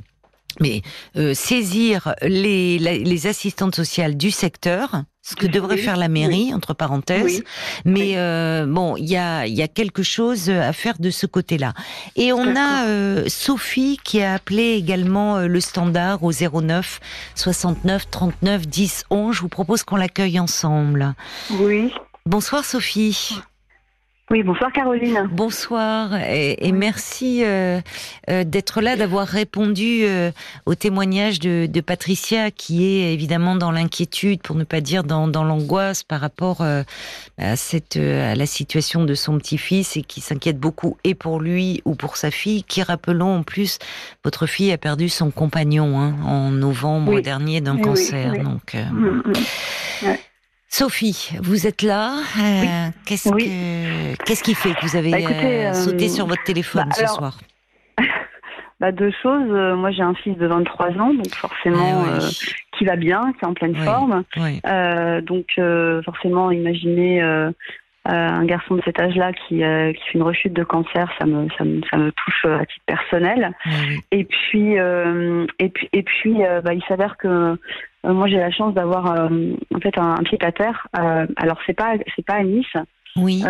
[0.61, 0.83] mais
[1.17, 6.73] euh, saisir les, les, assistantes sociales du secteur, ce que devrait faire la mairie, entre
[6.73, 7.43] parenthèses.
[7.85, 11.75] Mais euh, bon, il y a, y a quelque chose à faire de ce côté-là.
[12.17, 17.01] Et on a euh, Sophie qui a appelé également euh, le standard au 09
[17.35, 19.37] 69 39 10 11.
[19.37, 21.15] Je vous propose qu'on l'accueille ensemble.
[21.51, 21.93] Oui.
[22.25, 23.41] Bonsoir Sophie.
[24.31, 25.27] Oui, bonsoir Caroline.
[25.33, 27.81] Bonsoir et, merci euh,
[28.29, 30.31] euh, d'être là, d'avoir répondu euh,
[30.67, 35.29] au témoignage de, de, Patricia qui est évidemment dans l'inquiétude, pour ne pas dire dans,
[35.29, 40.59] dans l'angoisse par rapport à, cette, à la situation de son petit-fils et qui s'inquiète
[40.59, 43.79] beaucoup et pour lui ou pour sa fille, qui rappelons en plus,
[44.25, 48.33] votre fille a perdu son compagnon hein, en novembre dernier d'un cancer.
[48.43, 49.23] Donc, mm,
[50.05, 50.17] mm.
[50.71, 52.19] Sophie, vous êtes là.
[52.39, 53.31] Euh, qu'est-ce,
[54.25, 57.07] qu'est-ce qui fait que vous avez bah, euh, sauté euh, sur votre téléphone bah, ce
[57.07, 57.39] soir?
[58.81, 59.49] Bah, Deux choses.
[59.77, 62.19] Moi, j'ai un fils de 23 ans, donc forcément, ah
[62.79, 64.23] qui va bien, qui est en pleine forme.
[65.23, 65.47] donc,
[66.05, 67.21] forcément, imaginez
[68.05, 71.65] un garçon de cet âge-là qui, qui fait une rechute de cancer, ça me, ça
[71.65, 73.53] me, ça me touche à titre personnel.
[74.13, 77.57] Et puis, et puis, et puis, il s'avère que
[77.98, 79.29] euh, moi, j'ai la chance d'avoir euh,
[79.75, 80.87] en fait un, pied à terre.
[80.99, 82.67] Euh, alors, c'est pas c'est pas à Nice.
[83.17, 83.43] Oui.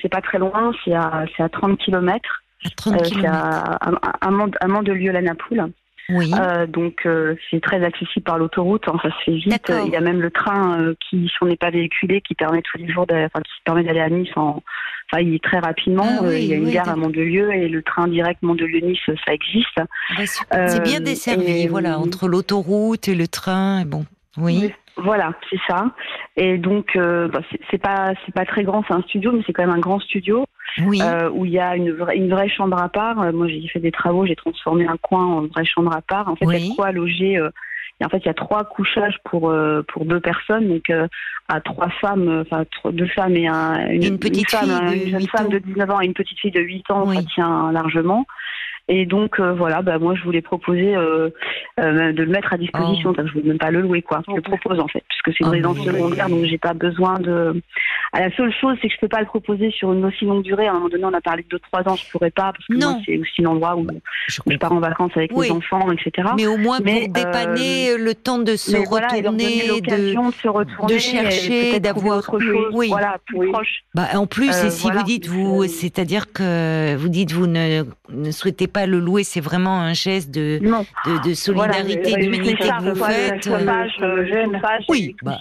[0.00, 0.72] c'est pas très loin.
[0.84, 2.42] C'est à c'est à 30 km.
[2.64, 3.20] À 30 km.
[3.20, 5.70] C'est à, à, de lieu la Napoule.
[6.08, 6.32] Oui.
[6.34, 7.06] Euh, donc
[7.50, 9.72] c'est très accessible par l'autoroute, hein, ça se fait vite.
[9.86, 12.78] Il y a même le train qui, si on n'est pas véhiculé, qui permet tous
[12.78, 14.62] les jours, enfin, qui permet d'aller à Nice en,
[15.42, 16.20] très rapidement.
[16.22, 19.76] Ah il y a une gare à Mandelieu et le train direct Mandelieu-Nice, ça existe.
[19.76, 23.84] Bah, c'est bien desservi, voilà, entre l'autoroute et le train.
[23.84, 24.04] Bon,
[24.36, 24.72] oui.
[24.96, 25.86] Voilà, c'est ça.
[26.36, 29.52] Et donc, euh, bah, c'est pas c'est pas très grand, c'est un studio, mais c'est
[29.52, 30.44] quand même un grand studio
[30.78, 31.00] oui.
[31.02, 33.20] euh, où il y a une vraie une vraie chambre à part.
[33.20, 36.28] Euh, moi, j'ai fait des travaux, j'ai transformé un coin en vraie chambre à part.
[36.28, 37.38] En fait, il y a quoi loger.
[37.38, 37.50] Euh,
[38.02, 40.90] et en fait, il y a trois couchages pour euh, pour deux personnes, donc
[41.48, 45.48] à trois femmes, enfin deux femmes et un, une, petite femme, fille une jeune femme
[45.48, 48.26] de 19 ans et une petite fille de 8 ans, ça tient largement.
[48.88, 50.94] Et donc voilà, bah, moi je voulais proposer
[51.78, 53.10] de le mettre à disposition.
[53.10, 53.14] Oh.
[53.16, 54.22] Je ne veux même pas le louer quoi.
[54.26, 57.20] Je le propose en fait, puisque c'est une oh, résidence secondaire, donc j'ai pas besoin
[57.20, 57.62] de.
[58.14, 60.42] À la seule chose, c'est que je peux pas le proposer sur une aussi longue
[60.42, 60.66] durée.
[60.66, 63.02] À un moment donné, on a parlé de 2-3 ans, je pourrais pas parce que
[63.06, 63.86] c'est aussi l'endroit où
[64.28, 66.28] je, pars en vacances avec mes enfants, etc.
[66.36, 72.22] Mais au moins pour dépanner le temps de se retourner, de, de, chercher, d'avoir
[72.72, 72.88] oui.
[72.88, 73.82] voilà, plus proche.
[73.94, 78.30] Bah, en plus, et si vous dites vous, c'est-à-dire que vous dites vous ne, ne
[78.30, 82.90] souhaitez pas le louer, c'est vraiment un geste de, de, de, solidarité, voilà, d'humanité que
[82.90, 83.50] vous faites.
[84.90, 85.38] oui, bah,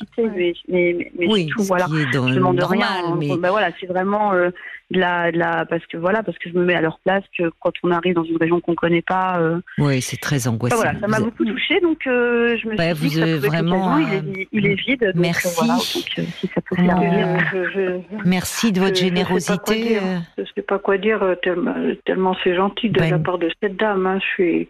[0.69, 1.86] mais, oui, tout, voilà.
[1.86, 3.15] Qui est dans je demande normal, rien.
[3.17, 3.38] Mais...
[3.38, 4.50] Ben voilà, c'est vraiment euh,
[4.91, 7.24] de la, de la, parce que voilà, parce que je me mets à leur place
[7.38, 9.39] que quand on arrive dans une région qu'on connaît pas.
[9.39, 10.76] Euh, oui, c'est très angoissant.
[10.76, 13.97] voilà, ça m'a beaucoup touché, donc euh, je me suis dit que ça vraiment.
[13.97, 15.12] il, est, il, est, vide.
[15.13, 15.56] Donc, merci.
[15.58, 20.00] Voilà, donc, si ça peut faire Merci de votre générosité.
[20.38, 23.50] Je ne sais pas quoi dire, tellement, tellement c'est gentil de ben, la part de
[23.62, 24.06] cette dame.
[24.06, 24.19] Hein.
[24.19, 24.69] Je suis,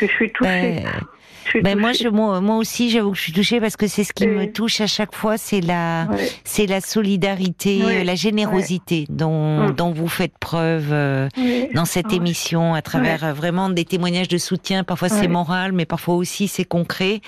[0.00, 0.82] je, suis touchée.
[1.62, 4.12] Ben, moi, je, moi, moi aussi, j'avoue que je suis touchée parce que c'est ce
[4.12, 6.08] qui me touche à chaque fois, c'est la,
[6.44, 9.74] c'est la solidarité, la générosité dont, mm.
[9.74, 11.28] dont vous faites preuve euh,
[11.74, 14.84] dans cette émission à travers euh, vraiment des témoignages de soutien.
[14.84, 17.20] Parfois c'est moral, mais parfois aussi c'est concret.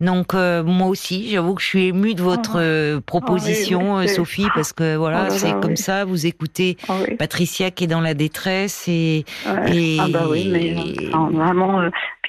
[0.00, 3.00] Donc euh, moi aussi, j'avoue que je suis émue de votre ah.
[3.04, 6.04] proposition, ah Sophie, parce que voilà, oh c'est comme ça.
[6.04, 9.24] Vous écoutez ah Patricia qui est dans la détresse et,
[9.68, 9.98] et...
[10.00, 10.74] ah bah oui, mais
[11.12, 11.82] vraiment.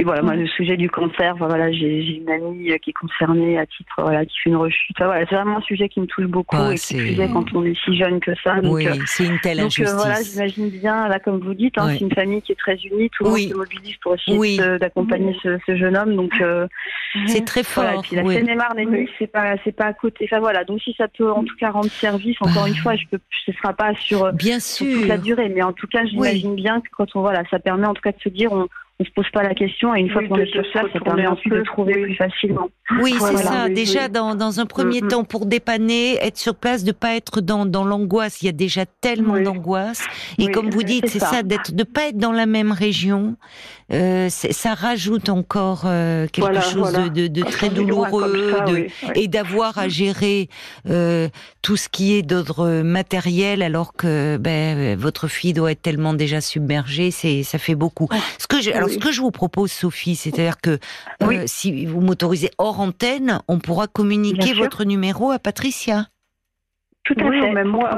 [0.03, 3.65] Puis voilà, moi le sujet du cancer voilà, j'ai une amie qui est concernée à
[3.65, 4.97] titre, voilà, qui fait une rechute.
[4.99, 6.57] voilà, c'est vraiment un sujet qui me touche beaucoup.
[6.71, 8.59] Et qui plus quand on est si jeune que ça.
[8.59, 11.77] Donc, oui, euh, c'est une telle donc, euh, voilà, j'imagine bien, là, comme vous dites,
[11.77, 14.57] hein, c'est une famille qui est très unie, tout le monde se mobilise pour essayer
[14.77, 16.15] d'accompagner ce, ce, jeune homme.
[16.17, 16.67] Donc, euh,
[17.27, 17.85] c'est très fort.
[17.85, 20.27] et puis la Seine-et-Marne et c'est pas, c'est pas à côté.
[20.29, 23.05] Enfin voilà, donc si ça peut en tout cas rendre service, encore une fois, je
[23.09, 26.55] peux, ce sera pas sur, bien sur toute la durée, mais en tout cas, j'imagine
[26.55, 28.67] bien que quand on voilà, ça permet en tout cas de se dire on
[28.99, 31.25] on se pose pas la question et une fois qu'on est sur place, ça permet
[31.25, 32.69] ensuite de trouver plus facilement.
[33.01, 33.67] Oui, c'est ça.
[33.67, 35.07] Déjà, dans, dans un premier mm, mm.
[35.09, 38.41] temps, pour dépanner, être sur place, de pas être dans, dans l'angoisse.
[38.41, 40.05] Il y a déjà tellement d'angoisse.
[40.37, 43.35] Et comme vous dites, c'est ça, d'être, de pas être dans la même région.
[43.93, 49.87] Euh, ça rajoute encore euh, quelque chose de, de, très douloureux de, et d'avoir à
[49.87, 50.49] gérer
[50.89, 51.29] euh,
[51.61, 56.41] tout ce qui est d'ordre matériel alors que ben, votre fille doit être tellement déjà
[56.41, 58.09] submergée, c'est ça fait beaucoup.
[58.39, 60.79] Ce que je, alors ce que je vous propose, Sophie, c'est-à-dire que
[61.21, 66.07] euh, si vous m'autorisez hors antenne, on pourra communiquer votre numéro à Patricia.
[67.03, 67.51] Tout à fait.
[67.51, 67.89] Même moi,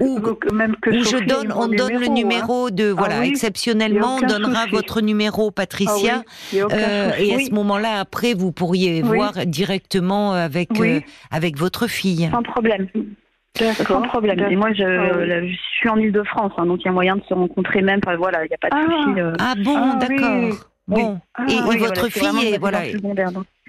[0.00, 0.20] ou,
[0.54, 2.94] même que je donne, on donne le numéro de, hein.
[2.96, 8.32] voilà, ah exceptionnellement, on donnera votre numéro, Patricia, ah euh, et à ce moment-là, après,
[8.32, 12.30] vous pourriez voir directement avec euh, avec votre fille.
[12.30, 12.88] Sans problème.
[13.54, 14.38] Sans problème.
[14.50, 17.22] Et moi, je, ah je suis en Ile-de-France, hein, donc il y a moyen de
[17.28, 18.00] se rencontrer même.
[18.04, 18.86] Enfin, voilà, il n'y a pas de ah.
[18.86, 19.20] souci.
[19.20, 19.32] Euh.
[19.38, 20.70] Ah bon, d'accord.
[20.88, 22.80] Bon, et, votre fille, voilà.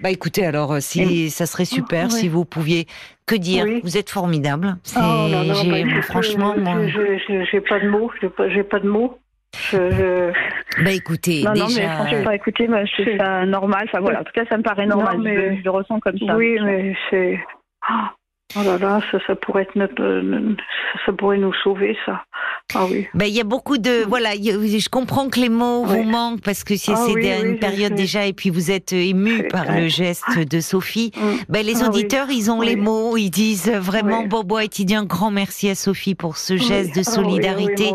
[0.02, 2.86] Bah écoutez, alors si ça serait super si vous pouviez
[3.26, 4.76] que dire Vous êtes formidable.
[4.96, 8.10] Oh, non, non, bah, franchement, j'ai pas de mots.
[8.48, 9.18] J'ai pas, de mots.
[9.70, 10.32] Je,
[10.82, 11.64] Bah écoutez, non, déjà...
[11.64, 13.82] non, mais franchement, pas écouter, moi, je trouve ça normal.
[13.84, 15.18] Enfin voilà, en tout cas, ça me paraît normal.
[15.18, 15.58] mais...
[15.58, 16.36] je, le ressens comme ça.
[16.36, 17.38] Oui, mais c'est.
[17.86, 18.12] Ah.
[18.56, 20.56] Oh là là, ça, ça pourrait être notre, euh,
[21.06, 22.24] ça pourrait nous sauver, ça.
[22.74, 23.06] Ah oui.
[23.14, 26.64] Ben, il y a beaucoup de, voilà, je comprends que les mots vous manquent parce
[26.64, 27.06] que c'est ah
[27.42, 31.12] une période déjà et puis vous êtes ému par le geste de Sophie.
[31.16, 31.20] Mm.
[31.48, 35.30] Ben, les ah auditeurs, ils ont les mots, ils disent vraiment, Bobo et un grand
[35.30, 37.92] merci à Sophie pour ce geste de solidarité.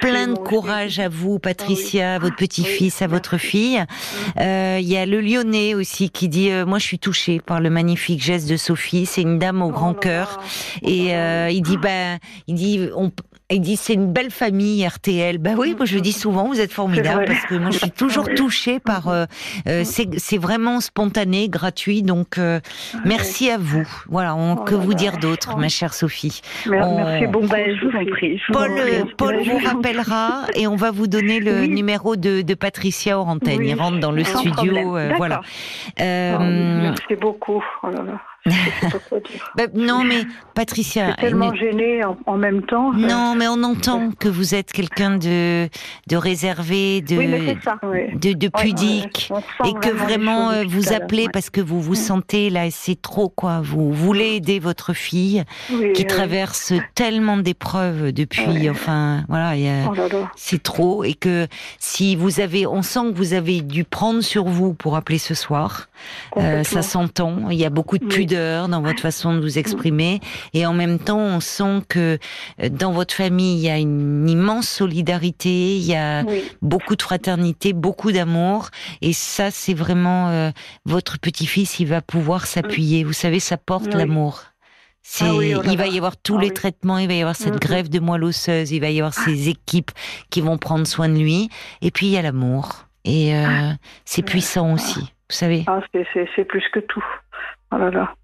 [0.00, 3.78] Plein de courage à vous, Patricia, à votre petit-fils, à votre fille.
[3.78, 4.40] Mm.
[4.40, 7.60] Euh, il y a le Lyonnais aussi qui dit, euh, moi je suis touché par
[7.60, 9.06] le magnifique geste de Sophie.
[9.06, 10.40] C'est une dame au grand cœur.
[10.82, 13.10] Et euh, il dit, ben, il dit, on,
[13.50, 15.38] il dit c'est une belle famille RTL.
[15.38, 17.90] Ben oui, moi je le dis souvent, vous êtes formidable parce que moi je suis
[17.92, 19.08] toujours touchée par.
[19.08, 19.24] Euh,
[19.68, 22.02] euh c'est vraiment spontané, gratuit.
[22.02, 22.60] Donc euh,
[23.04, 23.86] merci à vous.
[24.08, 26.40] Voilà, on, oh que vous dire d'autre, ma chère Sophie.
[26.66, 27.46] Merci beaucoup.
[27.46, 28.40] Ben, je vous en prie.
[28.52, 28.72] Paul,
[29.16, 33.64] Paul vous rappellera et on va vous donner le numéro de, de Patricia Orantène.
[33.64, 34.98] Il rentre dans le studio.
[35.16, 35.40] Voilà.
[36.00, 37.62] Oh, merci beaucoup.
[37.82, 38.20] Oh là là.
[39.56, 40.22] Ben, non, mais
[40.54, 41.14] Patricia.
[41.14, 42.92] tellement gênée en, même temps.
[42.92, 45.68] Non, mais on entend que vous êtes quelqu'un de,
[46.06, 47.16] de réservé, de,
[48.16, 49.30] de, de, pudique,
[49.64, 51.96] et que vraiment euh, vous appelez parce que vous vous mm.
[51.96, 53.60] sentez là, c'est trop quoi.
[53.62, 55.44] Vous voulez aider votre fille
[55.94, 58.68] qui traverse tellement d'épreuves depuis.
[58.70, 59.54] Enfin, voilà,
[59.88, 59.94] oh
[60.36, 61.46] c'est trop, et que
[61.78, 65.34] si vous avez, on sent que vous avez dû prendre sur vous pour appeler ce
[65.34, 65.88] soir.
[66.36, 67.50] Euh, ça s'entend.
[67.50, 68.35] Il y a beaucoup de pudeur
[68.68, 70.20] dans votre façon de vous exprimer,
[70.54, 72.18] et en même temps, on sent que
[72.62, 76.24] euh, dans votre famille, il y a une immense solidarité, il y a
[76.62, 78.70] beaucoup de fraternité, beaucoup d'amour,
[79.02, 80.50] et ça, c'est vraiment euh,
[80.84, 83.04] votre petit-fils, il va pouvoir s'appuyer.
[83.04, 84.44] Vous savez, ça porte l'amour.
[85.20, 87.52] Ah oh il va y avoir tous ah les traitements, il va y avoir cette
[87.52, 87.60] mm, mm.
[87.60, 89.22] grève de moelle osseuse, il va y avoir ah.
[89.24, 89.92] ces équipes
[90.30, 91.48] qui vont prendre soin de lui,
[91.80, 92.86] et puis il y a l'amour.
[93.04, 93.70] Et euh,
[94.04, 95.64] c'est puissant aussi, vous savez.
[96.34, 97.04] c'est plus que tout.
[97.72, 98.14] Oh là là.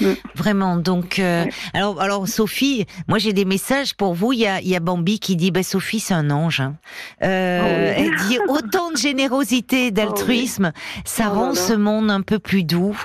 [0.00, 0.12] Mm.
[0.34, 0.76] Vraiment.
[0.76, 4.32] Donc, euh, alors, alors Sophie, moi j'ai des messages pour vous.
[4.32, 6.60] Il y a, il y a Bambi qui dit, bah, Sophie c'est un ange.
[6.60, 6.76] Hein.
[7.22, 10.72] Euh, oh elle dit autant de générosité, oh d'altruisme,
[11.04, 12.96] ça oh rend ce monde un peu plus doux.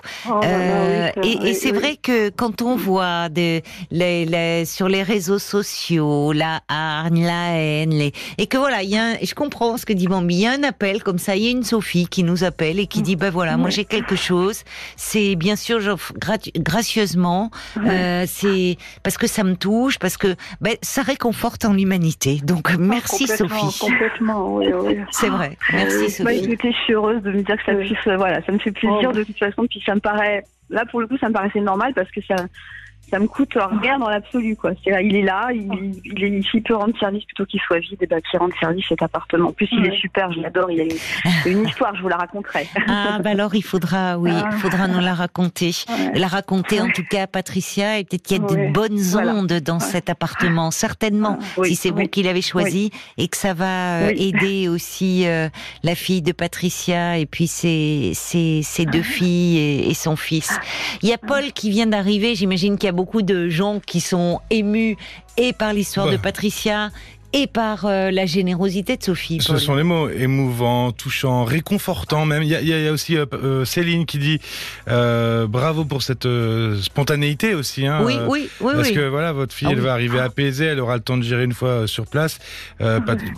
[0.44, 3.62] Euh, et, et c'est vrai que quand on voit de,
[3.92, 8.90] les, les, sur les réseaux sociaux la hargne, la haine, les, et que voilà, il
[8.90, 10.36] y a, je comprends ce que dit Bambi.
[10.36, 11.36] Il y a un appel comme ça.
[11.36, 13.86] Il y a une Sophie qui nous appelle et qui dit, ben voilà, moi j'ai
[13.86, 14.64] quelque chose.
[14.96, 16.14] C'est bien sûr, j'offre
[16.58, 17.52] gracieusement.
[17.78, 22.40] Euh, c'est parce que ça me touche, parce que ben, ça réconforte en l'humanité.
[22.44, 23.80] Donc merci Sophie.
[23.80, 24.98] Complètement, oui, oui.
[25.12, 25.58] C'est vrai.
[25.74, 26.24] Merci Sophie.
[26.24, 28.72] Bah, écoutez, je suis heureuse de me dire que ça puisse, voilà, ça me fait
[28.72, 29.14] plaisir oh.
[29.14, 29.66] de toute façon.
[29.70, 32.36] Puis ça me paraît, là pour le coup, ça me paraissait normal parce que ça
[33.10, 34.72] ça me coûte rien dans l'absolu quoi.
[34.84, 37.80] C'est là, il est là, il, il, est, il peut rendre service plutôt qu'il soit
[37.80, 39.50] vide, et bah qu'il rende service cet appartement.
[39.50, 40.72] En plus, il est super, je l'adore.
[40.72, 42.68] Il a une, une, histoire, je vous la raconterai.
[42.92, 44.52] Ah bah alors il faudra, oui, il ah.
[44.52, 45.72] faudra nous la raconter,
[46.16, 49.60] la raconter en tout cas à Patricia et peut-être qu'il y a de bonnes ondes
[49.60, 54.00] dans cet appartement, certainement, ah, si c'est vous qui l'avez choisi et que ça va
[54.00, 55.50] euh, aider aussi euh,
[55.84, 60.60] la fille de Patricia et puis ses, ses, ses deux filles et, et, son fils.
[61.02, 64.02] Il y a Paul qui vient d'arriver, j'imagine qu'il y a beaucoup de gens qui
[64.02, 64.98] sont émus
[65.38, 66.90] et par l'histoire de Patricia
[67.34, 69.40] et par euh, la générosité de Sophie.
[69.42, 72.44] Ce sont les mots émouvants, touchants, réconfortants même.
[72.44, 74.40] Il y a, aussi euh, euh, Céline qui dit
[74.88, 76.28] bravo pour cette
[76.82, 77.86] spontanéité aussi.
[77.86, 78.74] Hein, oui, oui, oui.
[78.76, 81.24] Parce que voilà, votre fille, ah elle va arriver apaisée, elle aura le temps de
[81.24, 82.40] gérer une fois sur place.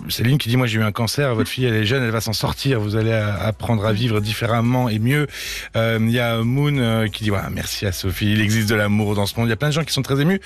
[0.09, 2.21] Céline qui dit moi j'ai eu un cancer, votre fille elle est jeune, elle va
[2.21, 5.27] s'en sortir, vous allez apprendre à vivre différemment et mieux.
[5.75, 9.25] Il y a Moon qui dit voilà, merci à Sophie, il existe de l'amour dans
[9.25, 9.47] ce monde.
[9.47, 10.39] Il y a plein de gens qui sont très émus.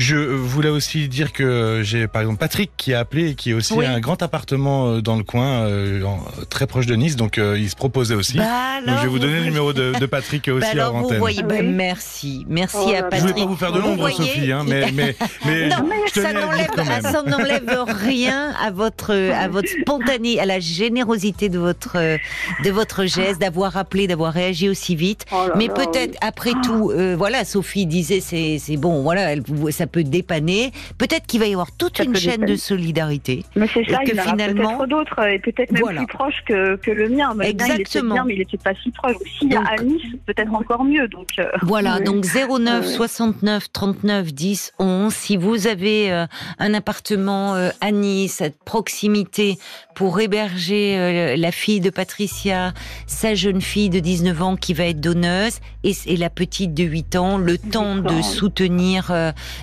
[0.00, 3.56] Je voulais aussi dire que j'ai par exemple Patrick qui a appelé et qui a
[3.56, 6.02] aussi un grand appartement euh, dans le coin, euh,
[6.48, 8.38] très proche de Nice, donc euh, il se proposait aussi.
[8.38, 11.18] Bah donc je vais vous donner le numéro de, de Patrick aussi bah alors, Vous
[11.18, 13.20] voyez, bah, merci, merci oh à Patrick.
[13.20, 16.32] Je voulais pas vous faire de l'ombre, Sophie, hein, mais, mais, mais, non, mais ça
[16.32, 23.38] n'enlève rien à votre à votre spontané, à la générosité de votre de votre geste,
[23.38, 25.26] d'avoir appelé, d'avoir réagi aussi vite.
[25.30, 29.42] Oh mais peut-être après tout, voilà, Sophie disait c'est c'est bon, voilà, elle,
[29.72, 30.72] ça peut dépanner.
[30.98, 33.44] Peut-être qu'il va y avoir toute une chaîne de solidarité.
[33.56, 37.08] Mais c'est ça, il y peut-être d'autres, et peut-être même plus proches que, que, le
[37.08, 37.34] mien.
[37.40, 38.16] Exactement.
[38.16, 39.16] il mais il n'était pas si proche.
[39.38, 41.08] S'il y a à Nice, peut-être encore mieux.
[41.08, 45.12] Donc, euh, voilà, donc 09 69 39 10 11.
[45.12, 46.26] Si vous avez euh,
[46.58, 49.58] un appartement euh, à Nice, à proximité,
[50.00, 52.72] pour héberger la fille de Patricia,
[53.06, 56.84] sa jeune fille de 19 ans qui va être donneuse, et, et la petite de
[56.84, 59.12] 8 ans, le temps de soutenir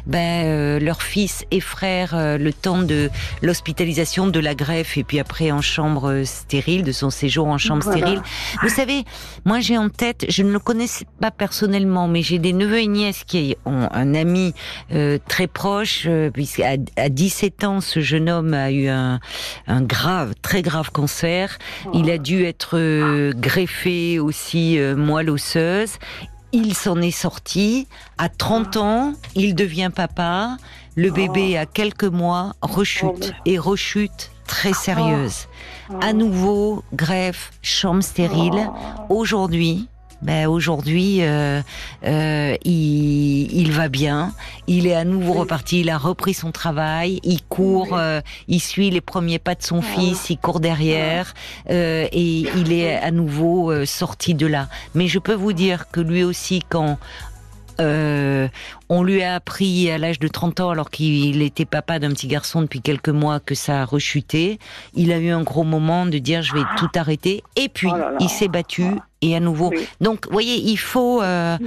[0.06, 3.10] ben, euh, leur fils et frère euh, le temps de
[3.42, 7.58] l'hospitalisation, de la greffe et puis après en chambre euh, stérile, de son séjour en
[7.58, 8.22] chambre stérile.
[8.62, 9.04] Vous savez,
[9.46, 10.88] moi j'ai en tête, je ne le connais
[11.20, 14.54] pas personnellement, mais j'ai des neveux et nièces qui ont un ami
[15.28, 19.20] très proche, puisqu'à à 17 ans, ce jeune homme a eu un,
[19.68, 21.58] un grave, très grave cancer.
[21.94, 25.98] Il a dû être greffé aussi moelle osseuse
[26.52, 27.88] il s'en est sorti.
[28.18, 30.58] À 30 ans, il devient papa.
[30.96, 33.34] Le bébé, à quelques mois, rechute.
[33.46, 35.48] Et rechute très sérieuse.
[36.02, 38.70] À nouveau, greffe, chambre stérile.
[39.10, 39.88] Aujourd'hui,
[40.22, 41.62] ben aujourd'hui, euh,
[42.04, 44.34] euh, il, il, va bien.
[44.68, 45.82] Il est à nouveau reparti.
[45.82, 47.20] Il a repris son travail.
[47.24, 47.98] Il court.
[47.98, 50.30] Euh, il suit les premiers pas de son fils.
[50.30, 51.34] Il court derrière
[51.70, 54.68] euh, et il est à nouveau sorti de là.
[54.96, 56.98] Mais je peux vous dire que lui aussi, quand
[57.80, 58.48] euh,
[58.90, 62.28] on lui a appris à l'âge de 30 ans, alors qu'il était papa d'un petit
[62.28, 64.60] garçon depuis quelques mois, que ça a rechuté.
[64.94, 67.44] Il a eu un gros moment de dire je vais tout arrêter.
[67.56, 68.86] Et puis, oh il s'est battu
[69.22, 69.72] et à nouveau.
[70.00, 71.58] Donc, vous voyez, il faut, euh,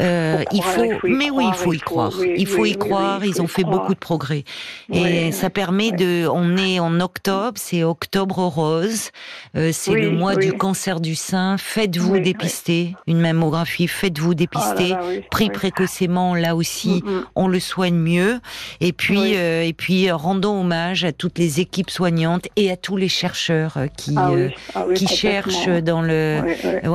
[0.00, 2.12] euh, il faut, mais oui, il faut y croire.
[2.24, 3.24] il faut y croire.
[3.24, 4.44] Ils ont fait beaucoup de progrès
[4.92, 6.26] et ça permet de.
[6.26, 9.10] On est en octobre, c'est octobre rose,
[9.56, 11.56] euh, c'est le mois du cancer du sein.
[11.58, 13.88] Faites-vous dépister une mammographie.
[13.88, 14.94] Faites-vous dépister.
[15.30, 17.26] Pris précocement, là aussi, mm, mm.
[17.36, 18.40] on le soigne mieux.
[18.80, 23.08] Et puis, et puis, rendons hommage à toutes les équipes soignantes et à tous les
[23.08, 24.30] chercheurs qui ah
[24.74, 26.42] ah qui cherchent dans le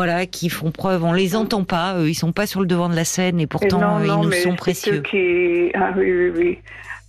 [0.03, 1.03] voilà, qui font preuve.
[1.03, 3.99] On les entend pas, ils sont pas sur le devant de la scène et pourtant
[4.03, 5.01] ils nous sont précieux.
[5.01, 5.71] Qui...
[5.75, 6.59] Ah oui, oui, oui.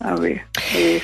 [0.04, 0.38] Ah oui.
[0.76, 1.00] Et,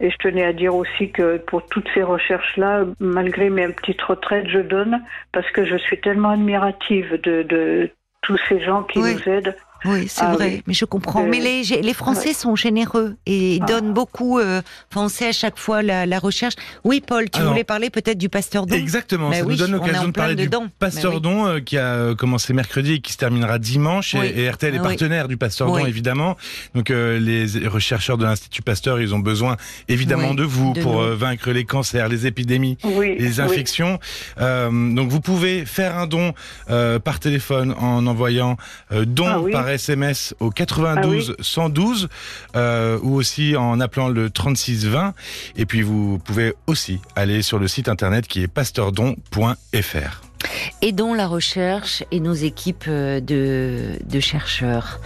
[0.00, 4.48] et, je tenais à dire aussi que pour toutes ces recherches-là, malgré mes petites retraites,
[4.48, 7.90] je donne parce que je suis tellement admirative de, de
[8.22, 9.54] tous ces gens qui nous aident.
[9.84, 11.24] Oui, c'est ah vrai, mais je comprends.
[11.24, 13.66] mais les, les Français sont généreux et ah.
[13.66, 14.38] donnent beaucoup.
[14.38, 14.60] Euh,
[14.90, 16.54] enfin, on sait à chaque fois la, la recherche.
[16.84, 20.12] Oui, Paul, tu voulais parler peut-être du Pasteur Don Exactement, ça nous donne l'occasion de
[20.12, 24.14] parler du Pasteur Don euh, qui a euh, commencé mercredi et qui se terminera dimanche.
[24.14, 26.36] Et, RTL est ah partenaire du Pasteur Don, évidemment.
[26.74, 29.56] Donc les rechercheurs de l'Institut Pasteur, ils ont besoin
[29.88, 33.98] évidemment de vous pour vaincre les cancers, les épidémies, les infections.
[34.38, 36.34] donc vous pouvez faire un don
[36.66, 38.56] par téléphone en envoyant
[38.90, 42.08] don par SMS au 92 112
[42.54, 45.14] ah euh, ou aussi en appelant le 36 20.
[45.56, 50.22] Et puis vous pouvez aussi aller sur le site internet qui est pasteurdon.fr.
[50.82, 55.00] Aidons la recherche et nos équipes euh, de, de chercheurs.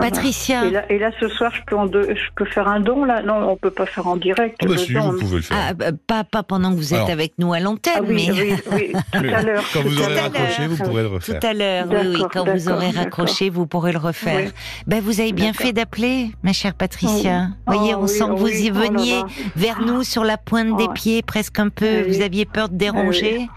[0.00, 0.64] Patricia.
[0.88, 1.76] Et là, ce soir, je peux,
[2.14, 4.56] je peux faire un don là Non, on peut pas faire en direct.
[4.62, 5.56] Ah bah si, vous pouvez le faire.
[5.60, 8.32] Ah, bah, pas, pas pendant que vous êtes avec nous à l'antenne, ah oui, mais...
[8.32, 9.64] Oui, oui, tout à l'heure.
[9.72, 11.40] Quand vous aurez raccroché, vous pourrez le refaire.
[11.40, 12.22] Tout à l'heure, oui, oui.
[12.32, 14.50] Quand vous aurez raccroché, vous pourrez le refaire.
[14.86, 17.48] Ben, vous avez bien fait d'appeler, ma chère Patricia.
[17.66, 19.22] Vous voyez, on sent que vous y oh veniez
[19.56, 22.02] vers nous sur la pointe des pieds, presque un peu.
[22.08, 23.48] Vous aviez peur de déranger.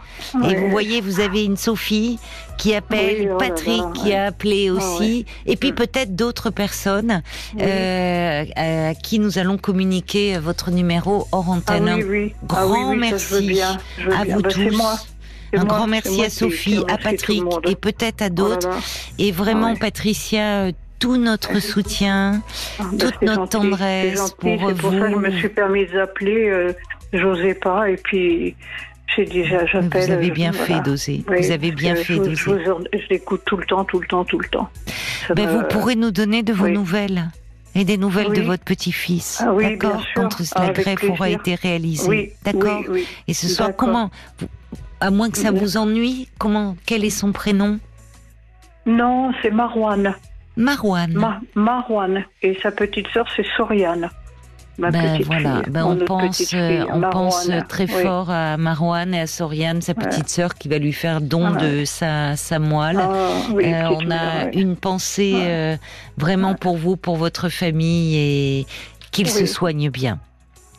[0.47, 2.19] Et vous voyez, vous avez une Sophie
[2.57, 7.21] qui appelle, oh Patrick qui a appelé aussi, et puis peut-être d'autres personnes
[7.59, 11.89] euh, à qui nous allons communiquer votre numéro hors antenne.
[11.89, 15.07] Ah, oui, Grand merci à vous bah, tous.
[15.53, 18.69] Un grand merci à Sophie, à Patrick et peut-être à oh d'autres.
[19.17, 22.41] et vraiment, Patricia, euh, tout notre soutien,
[22.79, 24.73] ah, bah, toute notre tendresse pour vous.
[24.75, 26.49] Pour ça que je me suis permise d'appeler.
[26.49, 26.73] Euh,
[27.13, 27.89] J'osais pas.
[27.89, 28.55] Et puis
[29.15, 31.23] vous avez bien fait d'oser.
[31.27, 32.35] vous avez bien fait d'oser.
[32.35, 34.69] Je, l'écoute tout le temps, tout le temps, tout le temps.
[35.35, 37.29] Ben, vous pourrez nous donner de vos nouvelles
[37.75, 39.43] et des nouvelles de votre petit-fils.
[39.45, 42.33] Ah, d'accord Quand la greffe aura été réalisée.
[42.43, 42.83] d'accord
[43.27, 44.11] Et ce soir, comment
[44.99, 47.79] À moins que ça vous ennuie, comment Quel est son prénom?
[48.85, 50.15] Non, c'est Marouane.
[50.55, 51.39] Marouane.
[51.55, 52.23] Marouane.
[52.41, 54.09] Et sa petite sœur, c'est Soriane
[54.77, 59.81] ben voilà, ben on pense, euh, on pense très fort à Marouane et à Soriane,
[59.81, 62.99] sa petite sœur, qui va lui faire don de sa, sa moelle.
[62.99, 63.09] Ah,
[63.51, 65.77] euh, on a une pensée euh,
[66.17, 68.65] vraiment pour vous, pour votre famille et
[69.11, 70.19] qu'il se soigne bien.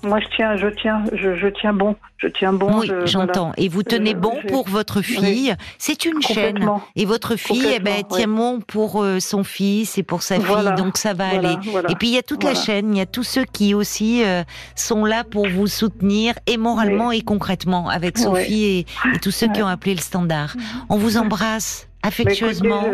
[0.05, 2.81] Moi, je tiens, je tiens, je, tiens bon, je tiens bon.
[2.81, 3.53] Oui, j'entends.
[3.57, 5.55] Et vous tenez bon pour votre fille?
[5.77, 6.69] C'est une chaîne.
[6.95, 10.75] Et votre fille, eh ben, tient bon pour euh, son fils et pour sa fille.
[10.77, 11.57] Donc ça va aller.
[11.89, 12.95] Et puis il y a toute la chaîne.
[12.95, 14.45] Il y a tous ceux qui aussi euh,
[14.77, 19.63] sont là pour vous soutenir et moralement et concrètement avec Sophie et, tous ceux qui
[19.63, 20.55] ont appelé le standard.
[20.89, 22.85] On vous embrasse affectueusement.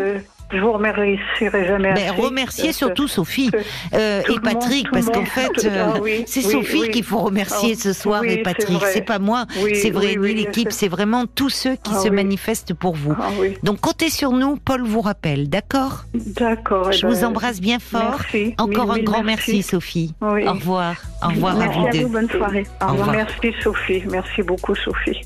[0.51, 2.21] Je vous remercierai jamais ben, assez.
[2.21, 3.51] Remercier surtout Sophie
[3.93, 7.93] euh, et Patrick, parce qu'en fait, euh, ah c'est Sophie qu'il faut remercier ah ce
[7.93, 8.81] soir et Patrick.
[8.93, 12.73] C'est pas moi, c'est vrai, ni l'équipe, c'est vraiment tous ceux qui ah se manifestent
[12.73, 13.15] pour vous.
[13.63, 16.05] Donc comptez sur nous, Paul vous rappelle, d'accord?
[16.13, 16.91] D'accord.
[16.91, 18.21] Je vous ben, embrasse bien fort.
[18.57, 20.13] Encore un grand merci, Sophie.
[20.21, 20.95] Au revoir.
[21.23, 22.05] Au revoir à vous deux.
[22.05, 22.65] bonne soirée.
[22.81, 23.11] Au revoir.
[23.11, 24.03] Merci Sophie.
[24.09, 25.21] Merci beaucoup Sophie.